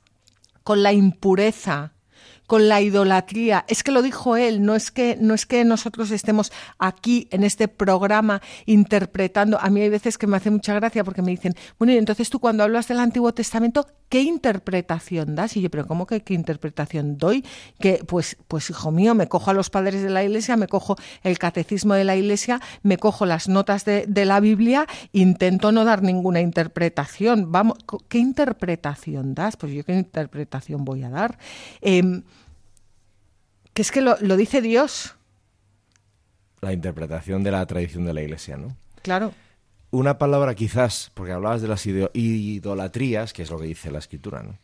[0.64, 1.94] con la impureza
[2.50, 3.64] con la idolatría.
[3.68, 7.44] Es que lo dijo él, no es que, no es que nosotros estemos aquí en
[7.44, 9.60] este programa interpretando.
[9.62, 12.28] A mí hay veces que me hace mucha gracia porque me dicen, bueno, y entonces
[12.32, 15.58] tú cuando hablas del Antiguo Testamento, ¿qué interpretación das?
[15.58, 17.46] Y yo, pero ¿cómo que qué interpretación doy?
[17.80, 20.96] Que, pues, pues hijo mío, me cojo a los padres de la iglesia, me cojo
[21.22, 25.86] el catecismo de la iglesia, me cojo las notas de, de la Biblia, intento no
[25.86, 27.52] dar ninguna interpretación.
[27.52, 27.78] Vamos,
[28.08, 29.56] ¿qué interpretación das?
[29.56, 31.38] Pues yo qué interpretación voy a dar.
[31.82, 32.24] Em,
[33.80, 35.16] que es que lo, dice Dios.
[36.60, 38.76] La interpretación de la tradición de la Iglesia, ¿no?
[39.04, 39.32] Claro.
[39.90, 44.44] Una palabra quizás, porque hablabas de las idolatrías, que es lo que dice la Escritura,
[44.44, 44.60] ¿no?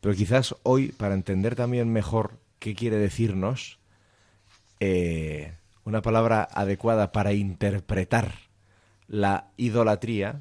[0.00, 3.78] Pero quizás hoy, para entender también mejor qué quiere decirnos,
[4.80, 5.52] eh,
[5.84, 8.36] una palabra adecuada para interpretar
[9.06, 10.40] la idolatría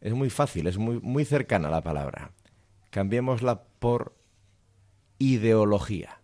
[0.00, 2.32] es muy fácil, es muy, muy cercana a la palabra.
[2.90, 4.16] Cambiémosla por
[5.20, 6.21] ideología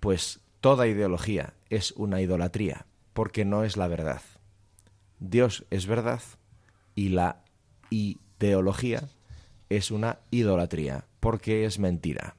[0.00, 4.22] pues toda ideología es una idolatría, porque no es la verdad.
[5.18, 6.20] Dios es verdad
[6.94, 7.42] y la
[7.90, 9.08] ideología
[9.68, 12.36] es una idolatría, porque es mentira.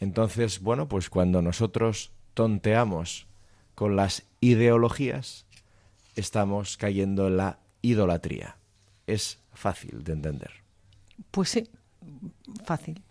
[0.00, 3.26] Entonces, bueno, pues cuando nosotros tonteamos
[3.74, 5.46] con las ideologías,
[6.16, 8.56] estamos cayendo en la idolatría.
[9.06, 10.50] Es fácil de entender.
[11.30, 11.68] Pues sí,
[12.64, 13.02] fácil.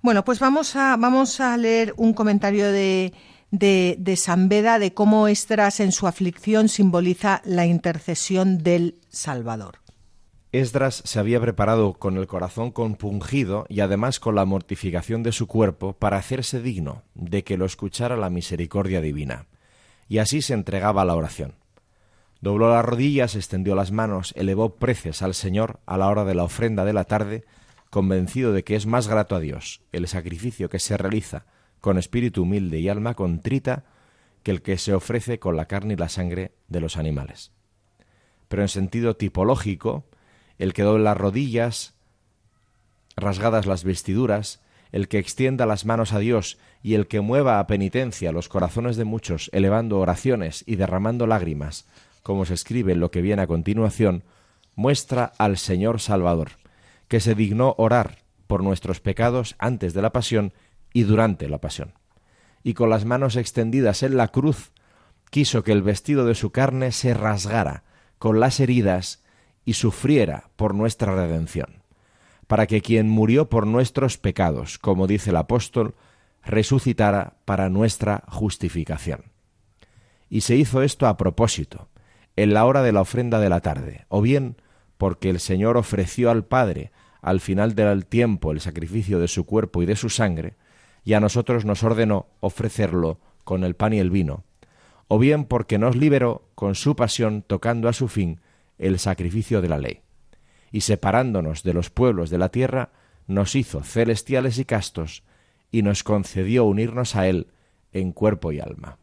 [0.00, 3.12] Bueno, pues vamos a, vamos a leer un comentario de,
[3.50, 9.78] de, de San Beda de cómo Esdras en su aflicción simboliza la intercesión del Salvador.
[10.50, 15.46] Esdras se había preparado con el corazón compungido y además con la mortificación de su
[15.46, 19.46] cuerpo para hacerse digno de que lo escuchara la misericordia divina,
[20.08, 21.54] y así se entregaba a la oración.
[22.40, 26.44] Dobló las rodillas, extendió las manos, elevó preces al Señor a la hora de la
[26.44, 27.44] ofrenda de la tarde,
[27.90, 31.46] convencido de que es más grato a Dios el sacrificio que se realiza
[31.80, 33.84] con espíritu humilde y alma contrita
[34.42, 37.52] que el que se ofrece con la carne y la sangre de los animales.
[38.48, 40.06] Pero en sentido tipológico,
[40.58, 41.94] el que doble las rodillas,
[43.16, 44.60] rasgadas las vestiduras,
[44.90, 48.96] el que extienda las manos a Dios y el que mueva a penitencia los corazones
[48.96, 51.86] de muchos, elevando oraciones y derramando lágrimas,
[52.22, 54.24] como se escribe en lo que viene a continuación,
[54.74, 56.52] muestra al Señor Salvador,
[57.08, 60.52] que se dignó orar por nuestros pecados antes de la pasión
[60.92, 61.94] y durante la pasión.
[62.62, 64.72] Y con las manos extendidas en la cruz,
[65.30, 67.84] quiso que el vestido de su carne se rasgara
[68.18, 69.22] con las heridas
[69.64, 71.82] y sufriera por nuestra redención,
[72.46, 75.94] para que quien murió por nuestros pecados, como dice el apóstol,
[76.44, 79.24] resucitara para nuestra justificación.
[80.30, 81.88] Y se hizo esto a propósito,
[82.36, 84.56] en la hora de la ofrenda de la tarde, o bien
[84.98, 86.90] porque el Señor ofreció al Padre
[87.22, 90.54] al final del tiempo el sacrificio de su cuerpo y de su sangre,
[91.04, 94.44] y a nosotros nos ordenó ofrecerlo con el pan y el vino,
[95.08, 98.40] o bien porque nos liberó con su pasión tocando a su fin
[98.78, 100.02] el sacrificio de la ley,
[100.70, 102.90] y separándonos de los pueblos de la tierra,
[103.26, 105.22] nos hizo celestiales y castos,
[105.70, 107.48] y nos concedió unirnos a él
[107.92, 108.98] en cuerpo y alma.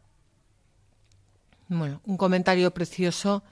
[1.68, 3.42] Bueno, un comentario precioso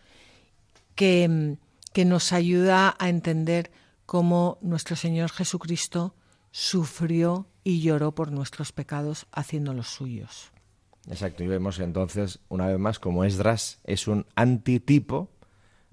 [0.94, 1.56] que,
[1.94, 3.70] que nos ayuda a entender
[4.04, 6.16] cómo nuestro Señor Jesucristo
[6.50, 10.50] sufrió y lloró por nuestros pecados haciéndolos suyos.
[11.08, 15.30] Exacto, y vemos entonces, una vez más, como Esdras es un antitipo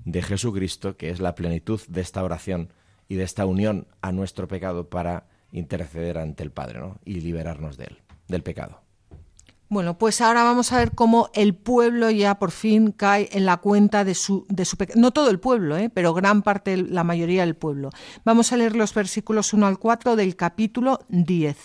[0.04, 2.74] de Jesucristo, que es la plenitud de esta oración
[3.08, 7.00] y de esta unión a nuestro pecado para interceder ante el Padre ¿no?
[7.06, 8.82] y liberarnos de él, del pecado.
[9.72, 13.56] Bueno, pues ahora vamos a ver cómo el pueblo ya por fin cae en la
[13.56, 14.76] cuenta de su, de su.
[14.96, 15.90] No todo el pueblo, ¿eh?
[15.90, 17.90] pero gran parte, la mayoría del pueblo.
[18.26, 21.56] Vamos a leer los versículos 1 al 4 del capítulo 10.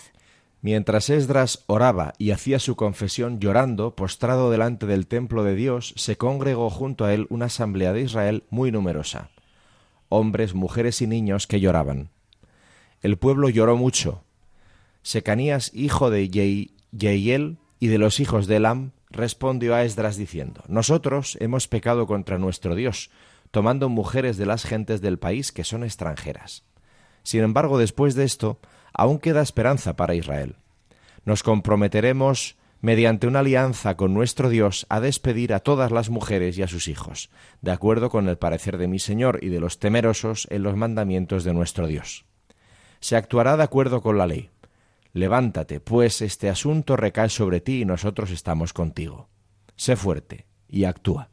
[0.61, 6.15] Mientras Esdras oraba y hacía su confesión llorando, postrado delante del templo de Dios, se
[6.15, 9.31] congregó junto a él una asamblea de Israel muy numerosa.
[10.07, 12.09] hombres, mujeres y niños que lloraban.
[13.01, 14.23] El pueblo lloró mucho.
[15.01, 21.37] Secanías, hijo de Yeiel y de los hijos de Elam, respondió a Esdras diciendo, Nosotros
[21.39, 23.09] hemos pecado contra nuestro Dios,
[23.51, 26.63] tomando mujeres de las gentes del país que son extranjeras.
[27.23, 28.59] Sin embargo, después de esto,
[28.93, 30.55] aún queda esperanza para Israel.
[31.25, 36.63] Nos comprometeremos mediante una alianza con nuestro Dios a despedir a todas las mujeres y
[36.63, 37.29] a sus hijos,
[37.61, 41.43] de acuerdo con el parecer de mi Señor y de los temerosos en los mandamientos
[41.43, 42.25] de nuestro Dios.
[42.99, 44.49] Se actuará de acuerdo con la ley.
[45.17, 49.29] Levántate, pues este asunto recae sobre ti y nosotros estamos contigo.
[49.75, 51.31] Sé fuerte y actúa.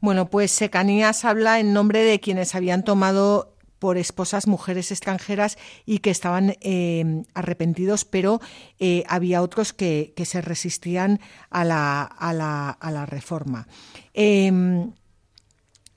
[0.00, 5.98] Bueno, pues Secanías habla en nombre de quienes habían tomado por esposas mujeres extranjeras y
[5.98, 8.40] que estaban eh, arrepentidos, pero
[8.80, 13.68] eh, había otros que, se resistían a la, a la, a la reforma.
[14.12, 14.92] Em,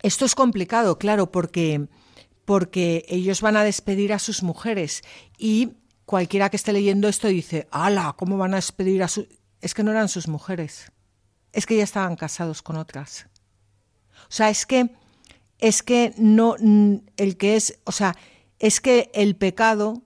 [0.03, 1.87] esto es complicado, claro, porque,
[2.45, 5.01] porque ellos van a despedir a sus mujeres
[5.39, 5.77] y
[6.07, 8.15] cualquiera que esté leyendo esto dice, ¡Hala!
[8.17, 9.27] ¿Cómo van a despedir a sus...?
[9.59, 10.91] Es que no eran sus mujeres,
[11.51, 13.27] es que ya estaban casados con otras.
[14.23, 14.89] O sea, es que
[15.59, 16.55] es que no,
[17.17, 18.15] el que es, o sea,
[18.59, 20.03] es que el pecado,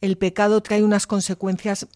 [0.00, 1.86] el pecado trae unas consecuencias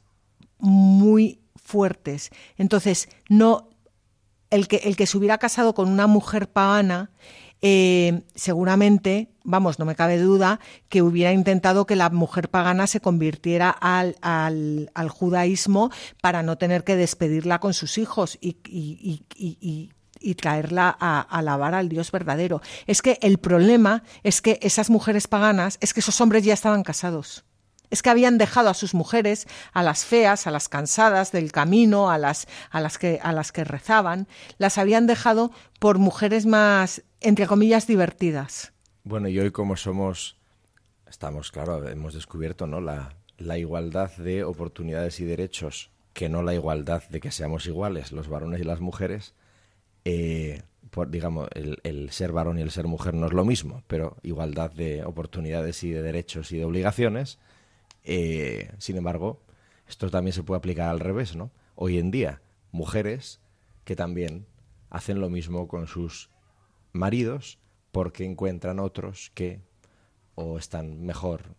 [0.59, 2.31] muy fuertes.
[2.57, 3.69] Entonces, no,
[4.51, 7.11] el que, el que se hubiera casado con una mujer pagana,
[7.67, 10.61] eh, seguramente, vamos, no me cabe duda,
[10.91, 15.91] que hubiera intentado que la mujer pagana se convirtiera al, al, judaísmo
[16.21, 18.59] para no tener que despedirla con sus hijos y,
[20.37, 22.61] traerla a, alabar al Dios verdadero.
[22.87, 26.83] Es que el problema es que esas mujeres paganas, es que esos hombres ya estaban
[26.83, 27.47] casados.
[27.89, 32.11] Es que habían dejado a sus mujeres, a las feas, a las cansadas del camino,
[32.11, 32.47] a las,
[32.99, 38.73] que, a las que rezaban, las habían dejado por mujeres más, entre comillas, divertidas.
[39.03, 40.37] Bueno, y hoy como somos,
[41.09, 42.81] estamos, claro, hemos descubierto ¿no?
[42.81, 43.17] la,
[43.59, 48.61] igualdad de oportunidades y derechos, que no la igualdad de que seamos iguales los varones
[48.61, 49.35] y las mujeres,
[50.05, 50.63] eh,
[51.09, 55.03] digamos, el, ser varón y el ser mujer no es lo mismo, pero igualdad de
[55.05, 57.39] oportunidades y de derechos y de obligaciones.
[58.05, 59.41] Eh, sin embargo,
[59.89, 61.51] esto también se puede aplicar al revés, ¿no?
[61.75, 63.41] Hoy en día, mujeres
[63.85, 64.47] que también
[64.91, 66.31] hacen lo mismo con sus
[66.95, 67.59] maridos
[67.93, 69.61] porque encuentran otros que
[70.35, 71.55] o están mejor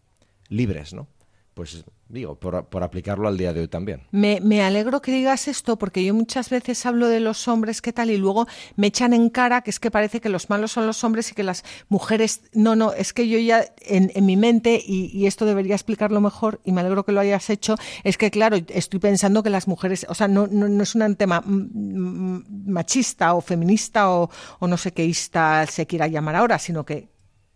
[0.49, 1.07] libres, ¿no?
[1.56, 4.01] Pues digo, por, aplicarlo al día de hoy también.
[4.12, 8.12] Me, alegro que digas esto porque yo muchas veces hablo de los hombres, ¿qué tal?
[8.12, 8.45] Y luego
[8.76, 11.34] me echan en cara que es que parece que los malos son los hombres y
[11.34, 12.41] que las mujeres...
[12.51, 16.74] No, no, es que yo ya en, mi mente, y, esto debería explicarlo mejor, y
[16.74, 20.14] me alegro que lo hayas hecho, es que claro, estoy pensando que las mujeres, o
[20.14, 24.30] sea, no, no, no es un tema machista o feminista o,
[24.60, 27.08] o no sé quéista se quiera llamar ahora, sino que,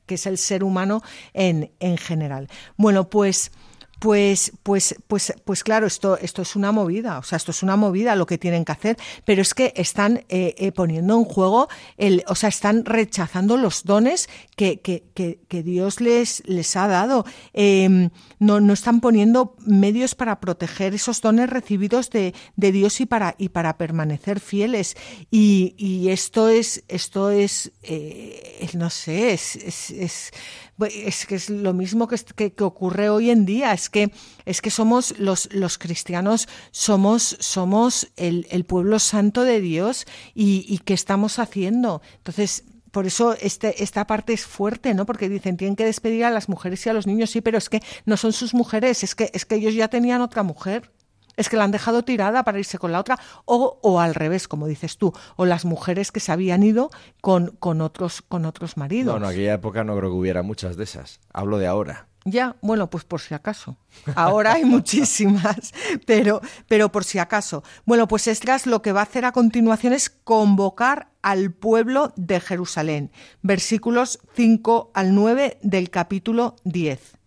[0.05, 1.01] que es el ser humano
[1.33, 2.47] en, en general.
[2.77, 3.51] Bueno, pues...
[3.99, 7.75] Pues, pues, pues, pues claro, esto, esto es una movida, o sea, esto es una
[7.75, 11.67] movida lo que tienen que hacer, pero es que están eh, eh, poniendo en juego,
[11.97, 14.29] el, o sea, están rechazando los dones
[14.59, 14.81] que,
[15.13, 17.25] que, que, Dios les, les ha dado.
[17.53, 23.05] Em, no, no están poniendo medios para proteger esos dones recibidos de, de Dios y
[23.05, 24.97] para, y para permanecer fieles.
[25.31, 30.31] Y, y esto es, esto es, eh, no sé, es, es
[30.75, 32.17] pues, es que es lo mismo que,
[32.51, 34.11] que, ocurre hoy en día, es que,
[34.45, 40.05] es que somos los, los cristianos, somos, somos el, el pueblo santo de Dios
[40.35, 42.01] y, y ¿qué estamos haciendo?
[42.17, 45.05] Entonces, por eso este, esta parte es fuerte, ¿no?
[45.05, 47.69] Porque dicen, tienen que despedir a las mujeres y a los niños, sí, pero es
[47.69, 50.91] que no son sus mujeres, es que, es que ellos ya tenían otra mujer
[51.39, 54.49] es que la han dejado tirada para irse con la otra, o, o al revés,
[54.49, 58.75] como dices tú, o las mujeres que se habían ido con, con, otros, con otros
[58.75, 59.17] maridos.
[59.17, 61.21] No, en aquella época no creo que hubiera muchas de esas.
[61.31, 62.08] Hablo de ahora.
[62.31, 63.77] Ya, bueno, pues por si acaso.
[64.15, 65.73] Ahora hay muchísimas,
[66.05, 67.63] pero, pero por si acaso.
[67.85, 72.39] Bueno, pues Esdras lo que va a hacer a continuación es convocar al pueblo de
[72.39, 73.11] Jerusalén.
[73.41, 77.17] Versículos 5 al 9 del capítulo 10.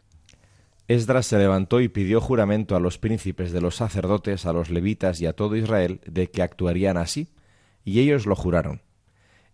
[0.88, 5.20] Esdras se levantó y pidió juramento a los príncipes de los sacerdotes, a los levitas
[5.20, 7.32] y a todo Israel de que actuarían así,
[7.84, 8.82] y ellos lo juraron.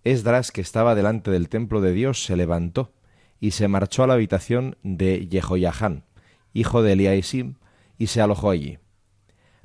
[0.04, 2.92] Esdras, que estaba delante del templo de Dios, se levantó
[3.40, 6.04] y se marchó a la habitación de Jehoiahán,
[6.52, 7.54] hijo de Eliasim,
[7.98, 8.78] y se alojó allí.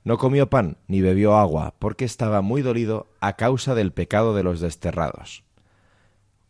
[0.03, 4.43] No comió pan ni bebió agua, porque estaba muy dolido a causa del pecado de
[4.43, 5.43] los desterrados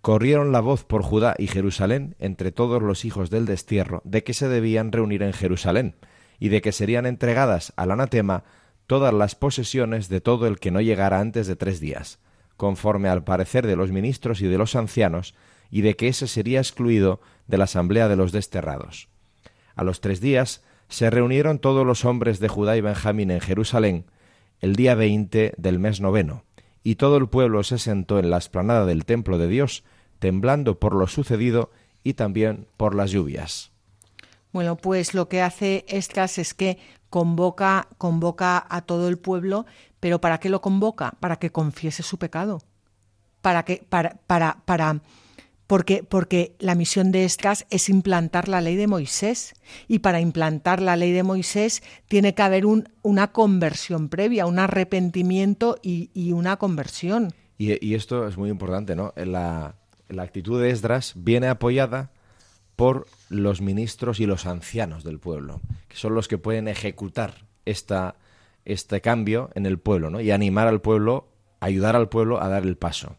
[0.04, 4.34] corrieron la voz por Judá y Jerusalén entre todos los hijos del destierro de que
[4.34, 5.96] se debían reunir en Jerusalén,
[6.40, 8.44] y de que serían entregadas al anatema
[8.86, 12.20] todas las posesiones de todo el que no llegara antes de tres días,
[12.58, 15.36] conforme al parecer de los ministros y de los ancianos,
[15.74, 19.10] y de que ese sería excluido de la asamblea de los desterrados.
[19.74, 24.06] A los tres días se reunieron todos los hombres de Judá y Benjamín en Jerusalén
[24.60, 26.44] el día veinte del mes noveno,
[26.84, 29.84] y todo el pueblo se sentó en la esplanada del templo de Dios,
[30.20, 31.72] temblando por lo sucedido
[32.04, 33.72] y también por las lluvias.
[34.52, 36.78] Bueno, pues lo que hace Esdras es que
[37.10, 39.66] convoca, convoca a todo el pueblo,
[40.00, 41.16] pero ¿para qué lo convoca?
[41.20, 42.62] Para que confiese su pecado.
[43.42, 45.02] Para que, para, para, para,
[45.74, 49.56] porque, porque la misión de Esdras es implantar la ley de Moisés.
[49.88, 54.60] Y para implantar la ley de Moisés tiene que haber un, una conversión previa, un
[54.60, 57.34] arrepentimiento y, una conversión.
[57.58, 59.16] Y, y, esto es muy importante, ¿no?
[59.16, 59.74] La,
[60.10, 62.12] la actitud de Esdras viene apoyada
[62.76, 68.18] por los ministros y los ancianos del pueblo, que son los que pueden ejecutar esta,
[68.64, 70.22] este cambio en el pueblo, ¿no?
[70.22, 71.30] Y animar al pueblo,
[71.62, 73.18] ayudar al pueblo a dar el paso.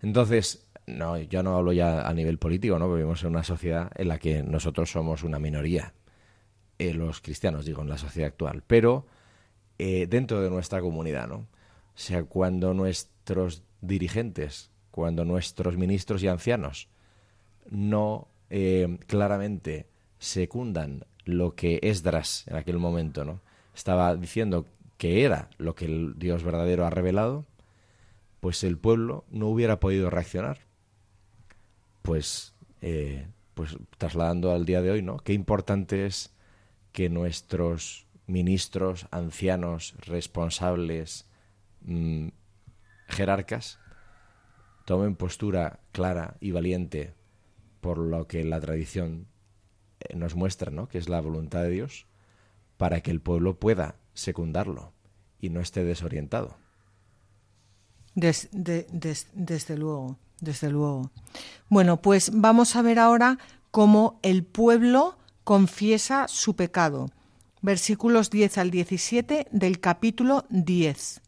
[0.00, 2.92] Entonces, no, yo no hablo ya a nivel político, ¿no?
[2.92, 5.94] Vivimos en una sociedad en la que nosotros somos una minoría,
[6.78, 9.06] eh, los cristianos, digo, en la sociedad actual, pero
[9.78, 11.36] eh, dentro de nuestra comunidad, ¿no?
[11.36, 11.46] O
[11.94, 16.88] sea, cuando nuestros dirigentes, cuando nuestros ministros y ancianos
[17.70, 19.86] no eh, claramente
[20.18, 23.40] secundan lo que Esdras en aquel momento no
[23.74, 24.66] estaba diciendo
[24.98, 27.44] que era lo que el Dios verdadero ha revelado,
[28.40, 30.58] pues el pueblo no hubiera podido reaccionar.
[32.02, 35.18] Pues, eh, pues trasladando al día de hoy, ¿no?
[35.18, 36.34] Qué importante es
[36.92, 41.26] que nuestros ministros, ancianos, responsables,
[41.82, 42.28] mm,
[43.08, 43.78] jerarcas,
[44.84, 47.14] tomen postura clara y valiente
[47.80, 49.26] por lo que la tradición
[50.00, 50.88] eh, nos muestra, ¿no?
[50.88, 52.06] que es la voluntad de Dios,
[52.76, 54.92] para que el pueblo pueda secundarlo
[55.40, 56.56] y no esté desorientado.
[58.14, 61.10] desde luego, desde luego.
[61.70, 63.38] Bueno, pues vamos a ver ahora
[63.70, 67.10] cómo el pueblo confiesa su pecado.
[67.62, 71.22] Versículos 10 al 17 del capítulo 10.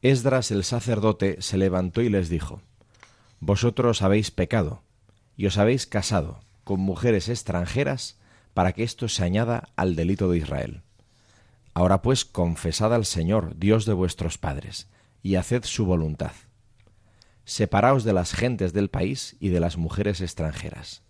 [0.00, 2.62] Esdras el sacerdote se levantó y les dijo,
[3.40, 4.82] Vosotros habéis pecado
[5.36, 8.16] y os habéis casado con mujeres extranjeras
[8.54, 10.82] para que esto se añada al delito de Israel.
[11.74, 14.88] Ahora pues confesad al Señor, Dios de vuestros padres,
[15.22, 16.32] y haced su voluntad.
[17.48, 21.04] Separaos de las gentes del país y de las mujeres extranjeras.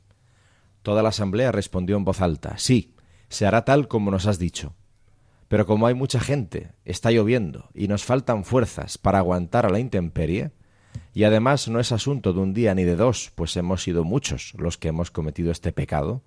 [0.83, 2.95] Toda la asamblea respondió en voz alta, Sí,
[3.31, 4.75] se hará tal como nos has dicho.
[5.49, 9.79] Pero como hay mucha gente, está lloviendo, y nos faltan fuerzas para aguantar a la
[9.79, 10.53] intemperie,
[11.15, 14.53] y además no es asunto de un día ni de dos, pues hemos sido muchos
[14.59, 16.23] los que hemos cometido este pecado.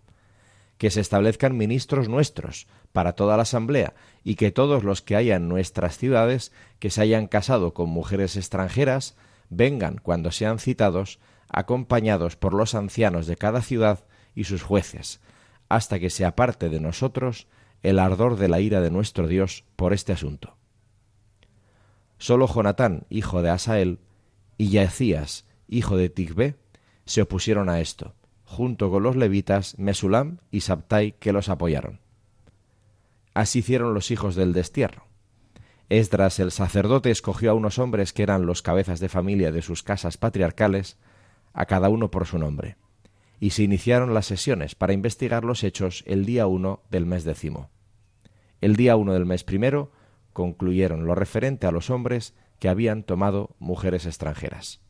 [0.80, 3.94] Que se establezcan ministros nuestros para toda la asamblea
[4.24, 8.36] y que todos los que haya en nuestras ciudades que se hayan casado con mujeres
[8.38, 9.16] extranjeras
[9.50, 11.20] vengan cuando sean citados
[11.50, 15.20] acompañados por los ancianos de cada ciudad y sus jueces,
[15.68, 17.48] hasta que se aparte de nosotros
[17.82, 20.56] el ardor de la ira de nuestro Dios por este asunto.
[22.18, 24.00] Solo Jonatán, hijo de Asael,
[24.58, 26.56] y Yacías, hijo de Tigbe,
[27.06, 32.02] se opusieron a esto, junto con los levitas Mesulam y Sabtai que los apoyaron.
[33.34, 35.09] Así hicieron los hijos del destierro.
[35.90, 39.82] Esdras el sacerdote escogió a unos hombres que eran los cabezas de familia de sus
[39.82, 40.98] casas patriarcales,
[41.52, 42.78] a cada uno por su nombre,
[43.40, 47.72] y se iniciaron las sesiones para investigar los hechos el día uno del mes décimo.
[48.62, 49.92] El día uno del mes primero
[50.32, 54.82] concluyeron lo referente a los hombres que habían tomado mujeres extranjeras.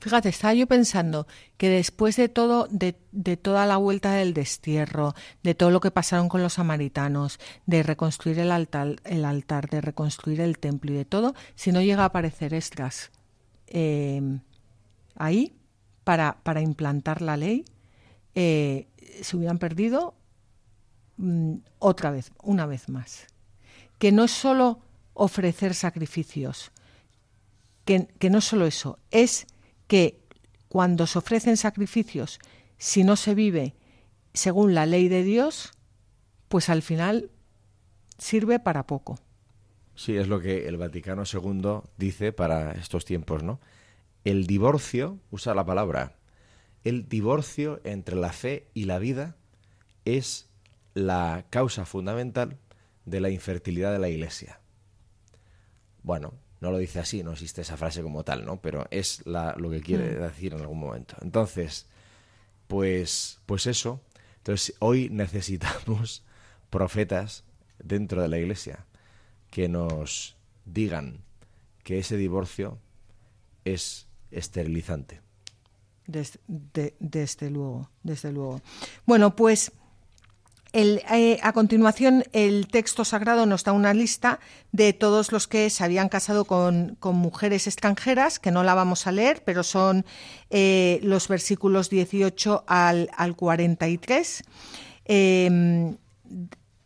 [0.00, 1.26] Fíjate, estaba yo pensando
[1.56, 2.92] que después de todo, de,
[3.36, 8.38] toda la vuelta del destierro, de todo lo que pasaron con los samaritanos, de reconstruir
[8.38, 12.06] el altar, el altar de reconstruir el templo y de todo, si no llega a
[12.06, 13.10] aparecer Esdras
[13.66, 14.22] eh,
[15.16, 15.56] ahí
[16.04, 17.64] para, implantar la ley,
[18.36, 18.86] eh,
[19.20, 20.14] se hubieran perdido
[21.16, 23.26] mm, otra vez, una vez más.
[23.98, 24.78] Que no es solo
[25.12, 26.70] ofrecer sacrificios.
[27.84, 29.46] Que, que no solo eso, es
[29.88, 30.20] que
[30.68, 32.38] cuando se ofrecen sacrificios,
[32.76, 33.74] si no se vive
[34.34, 35.72] según la ley de Dios,
[36.48, 37.30] pues al final
[38.18, 39.18] sirve para poco.
[39.94, 43.58] Sí, es lo que el Vaticano II dice para estos tiempos, ¿no?
[44.24, 46.16] El divorcio, usa la palabra,
[46.84, 49.36] el divorcio entre la fe y la vida
[50.04, 50.48] es
[50.94, 52.58] la causa fundamental
[53.06, 54.60] de la infertilidad de la Iglesia.
[56.02, 58.60] Bueno, no lo dice así, no existe esa frase como tal, ¿no?
[58.60, 60.22] Pero es lo que quiere mm.
[60.22, 61.16] decir en algún momento.
[61.20, 61.86] Entonces,
[62.66, 64.00] pues, pues eso.
[64.38, 66.24] Entonces, hoy necesitamos
[66.70, 67.44] profetas
[67.78, 68.86] dentro de la iglesia
[69.50, 71.22] que nos digan
[71.84, 72.78] que ese divorcio
[73.64, 75.20] es esterilizante.
[76.06, 78.60] desde luego, desde luego.
[79.06, 79.72] Bueno, pues
[80.72, 84.38] eh, a continuación, el texto sagrado nos da una lista
[84.70, 89.12] de todos los que se habían casado con, mujeres extranjeras, que no la vamos a
[89.12, 90.04] leer, pero son
[90.50, 94.42] eh, los versículos 18 al, 43.
[95.06, 95.96] Em,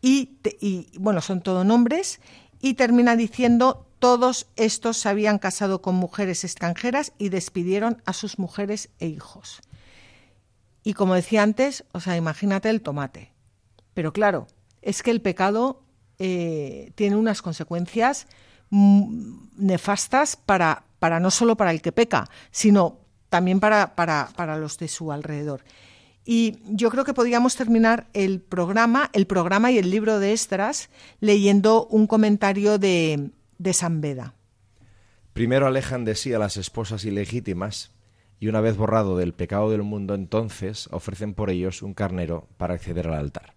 [0.00, 0.30] y,
[0.60, 2.20] y, bueno, son todo nombres.
[2.60, 8.38] Y termina diciendo, todos estos se habían casado con mujeres extranjeras y despidieron a sus
[8.38, 9.60] mujeres e hijos.
[10.84, 13.31] Y como decía antes, o sea, imagínate el tomate
[13.94, 14.46] pero claro,
[14.80, 15.82] es que el pecado
[16.18, 18.26] eh, tiene unas consecuencias
[18.70, 24.78] nefastas para, para no solo para el que peca, sino también para, para, para los
[24.78, 25.64] de su alrededor.
[26.24, 30.90] Y yo creo que podríamos terminar el programa, el programa y el libro de Estras
[31.20, 34.34] leyendo un comentario de, de San Beda.
[35.32, 37.90] Primero alejan de sí a las esposas ilegítimas
[38.38, 42.74] y una vez borrado del pecado del mundo entonces ofrecen por ellos un carnero para
[42.74, 43.51] acceder al altar.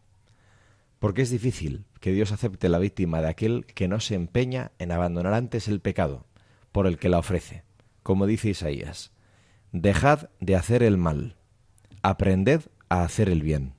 [1.00, 4.92] Porque es difícil que Dios acepte la víctima de aquel que no se empeña en
[4.92, 6.26] abandonar antes el pecado
[6.72, 7.64] por el que la ofrece,
[8.04, 9.12] como dice Isaías.
[9.72, 11.38] Dejad de hacer el mal,
[12.02, 13.74] aprended a hacer el bien.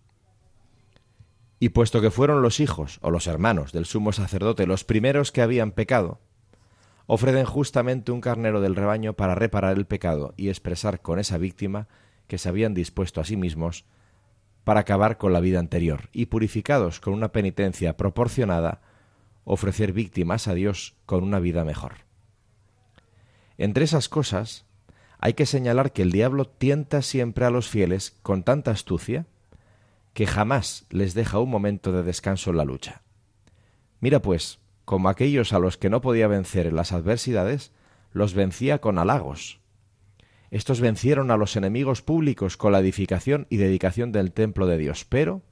[1.59, 5.43] Y puesto que fueron los hijos o los hermanos del sumo sacerdote los primeros que
[5.43, 6.21] habían pecado,
[7.07, 11.89] ofrecen justamente un carnero del rebaño para reparar el pecado y expresar con esa víctima
[12.27, 13.85] que se habían dispuesto a sí mismos
[14.67, 18.81] para acabar con la vida anterior y purificados con una penitencia proporcionada,
[19.45, 21.99] ofrecer víctimas a Dios con una vida mejor.
[23.59, 24.65] Entre esas cosas,
[25.21, 29.27] hay que señalar que el diablo tienta siempre a los fieles con tanta astucia
[30.15, 33.03] que jamás les deja un momento de descanso en la lucha.
[34.01, 37.71] Mira pues, como aquellos a los que no podía vencer en las adversidades,
[38.11, 39.61] los vencía con halagos,
[40.57, 45.05] estos vencieron a los enemigos públicos con la edificación y dedicación del templo de Dios,
[45.05, 45.43] pero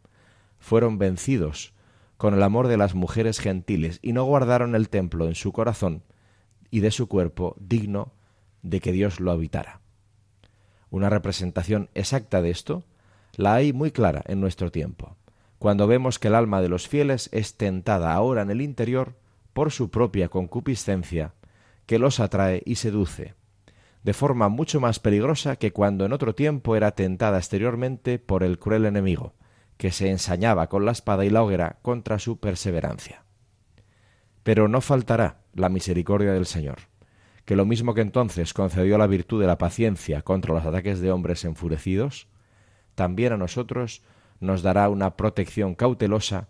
[0.58, 1.74] fueron vencidos
[2.16, 6.04] con el amor de las mujeres gentiles y no guardaron el templo en su corazón
[6.70, 8.14] y de su cuerpo digno
[8.62, 9.82] de que Dios lo habitara.
[10.88, 12.84] Una representación exacta de esto
[13.36, 15.18] la hay muy clara en nuestro tiempo,
[15.58, 19.16] cuando vemos que el alma de los fieles es tentada ahora en el interior
[19.52, 21.34] por su propia concupiscencia,
[21.84, 23.34] que los atrae y seduce,
[24.04, 28.58] de forma mucho más peligrosa que cuando en otro tiempo era tentada exteriormente por el
[28.58, 29.34] cruel enemigo,
[29.78, 33.24] que se ensañaba con la espada y la hoguera contra su perseverancia.
[34.42, 36.80] Pero no faltará la misericordia del Señor,
[37.46, 41.10] que lo mismo que entonces concedió la virtud de la paciencia contra los ataques de
[41.10, 42.28] hombres enfurecidos,
[42.94, 44.02] también a nosotros
[44.38, 46.48] nos dará una protección cautelosa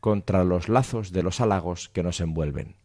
[0.00, 2.76] contra los lazos de los halagos que nos envuelven.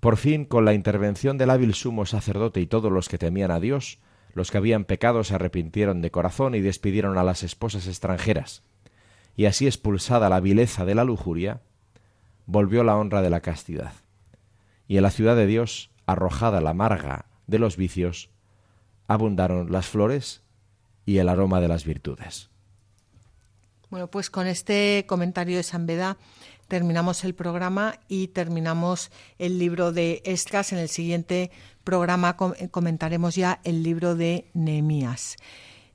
[0.00, 3.60] Por fin, con la intervención del hábil sumo sacerdote y todos los que temían a
[3.60, 3.98] Dios,
[4.34, 8.62] los que habían pecado se arrepintieron de corazón y despidieron a las esposas extranjeras.
[9.36, 11.62] Y así expulsada la vileza de la lujuria,
[12.46, 13.92] volvió la honra de la castidad.
[14.86, 18.30] Y en la ciudad de Dios, arrojada la amarga de los vicios,
[19.08, 20.42] abundaron las flores
[21.04, 22.50] y el aroma de las virtudes.
[23.90, 26.18] Bueno, pues con este comentario de San Beda
[26.68, 30.72] terminamos el programa y terminamos el libro de Esdras.
[30.72, 31.50] En el siguiente
[31.82, 32.36] programa
[32.70, 35.36] comentaremos ya el libro de Nehemías.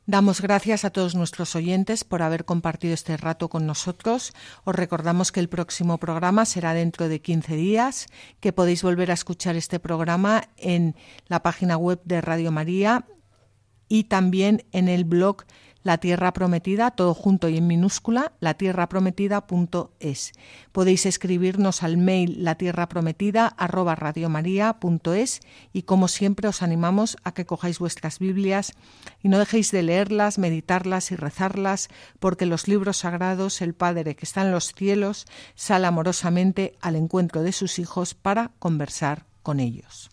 [0.05, 4.33] Damos gracias a todos nuestros oyentes por haber compartido este rato con nosotros.
[4.65, 8.07] Os recordamos que el próximo programa será dentro de 15 días,
[8.41, 10.97] que podéis volver a escuchar este programa en
[11.27, 13.05] la página web de Radio María
[13.87, 15.45] y también en el blog
[15.83, 20.31] la Tierra Prometida, todo junto y en minúscula, latierraprometida.es.
[20.71, 25.41] Podéis escribirnos al mail latierraprometida@radiomaria.es
[25.73, 28.71] y como siempre os animamos a que cojáis vuestras Biblias
[29.21, 34.25] y no dejéis de leerlas, meditarlas y rezarlas, porque los libros sagrados, el Padre que
[34.25, 35.25] está en los cielos,
[35.55, 40.12] sale amorosamente al encuentro de sus hijos para conversar con ellos.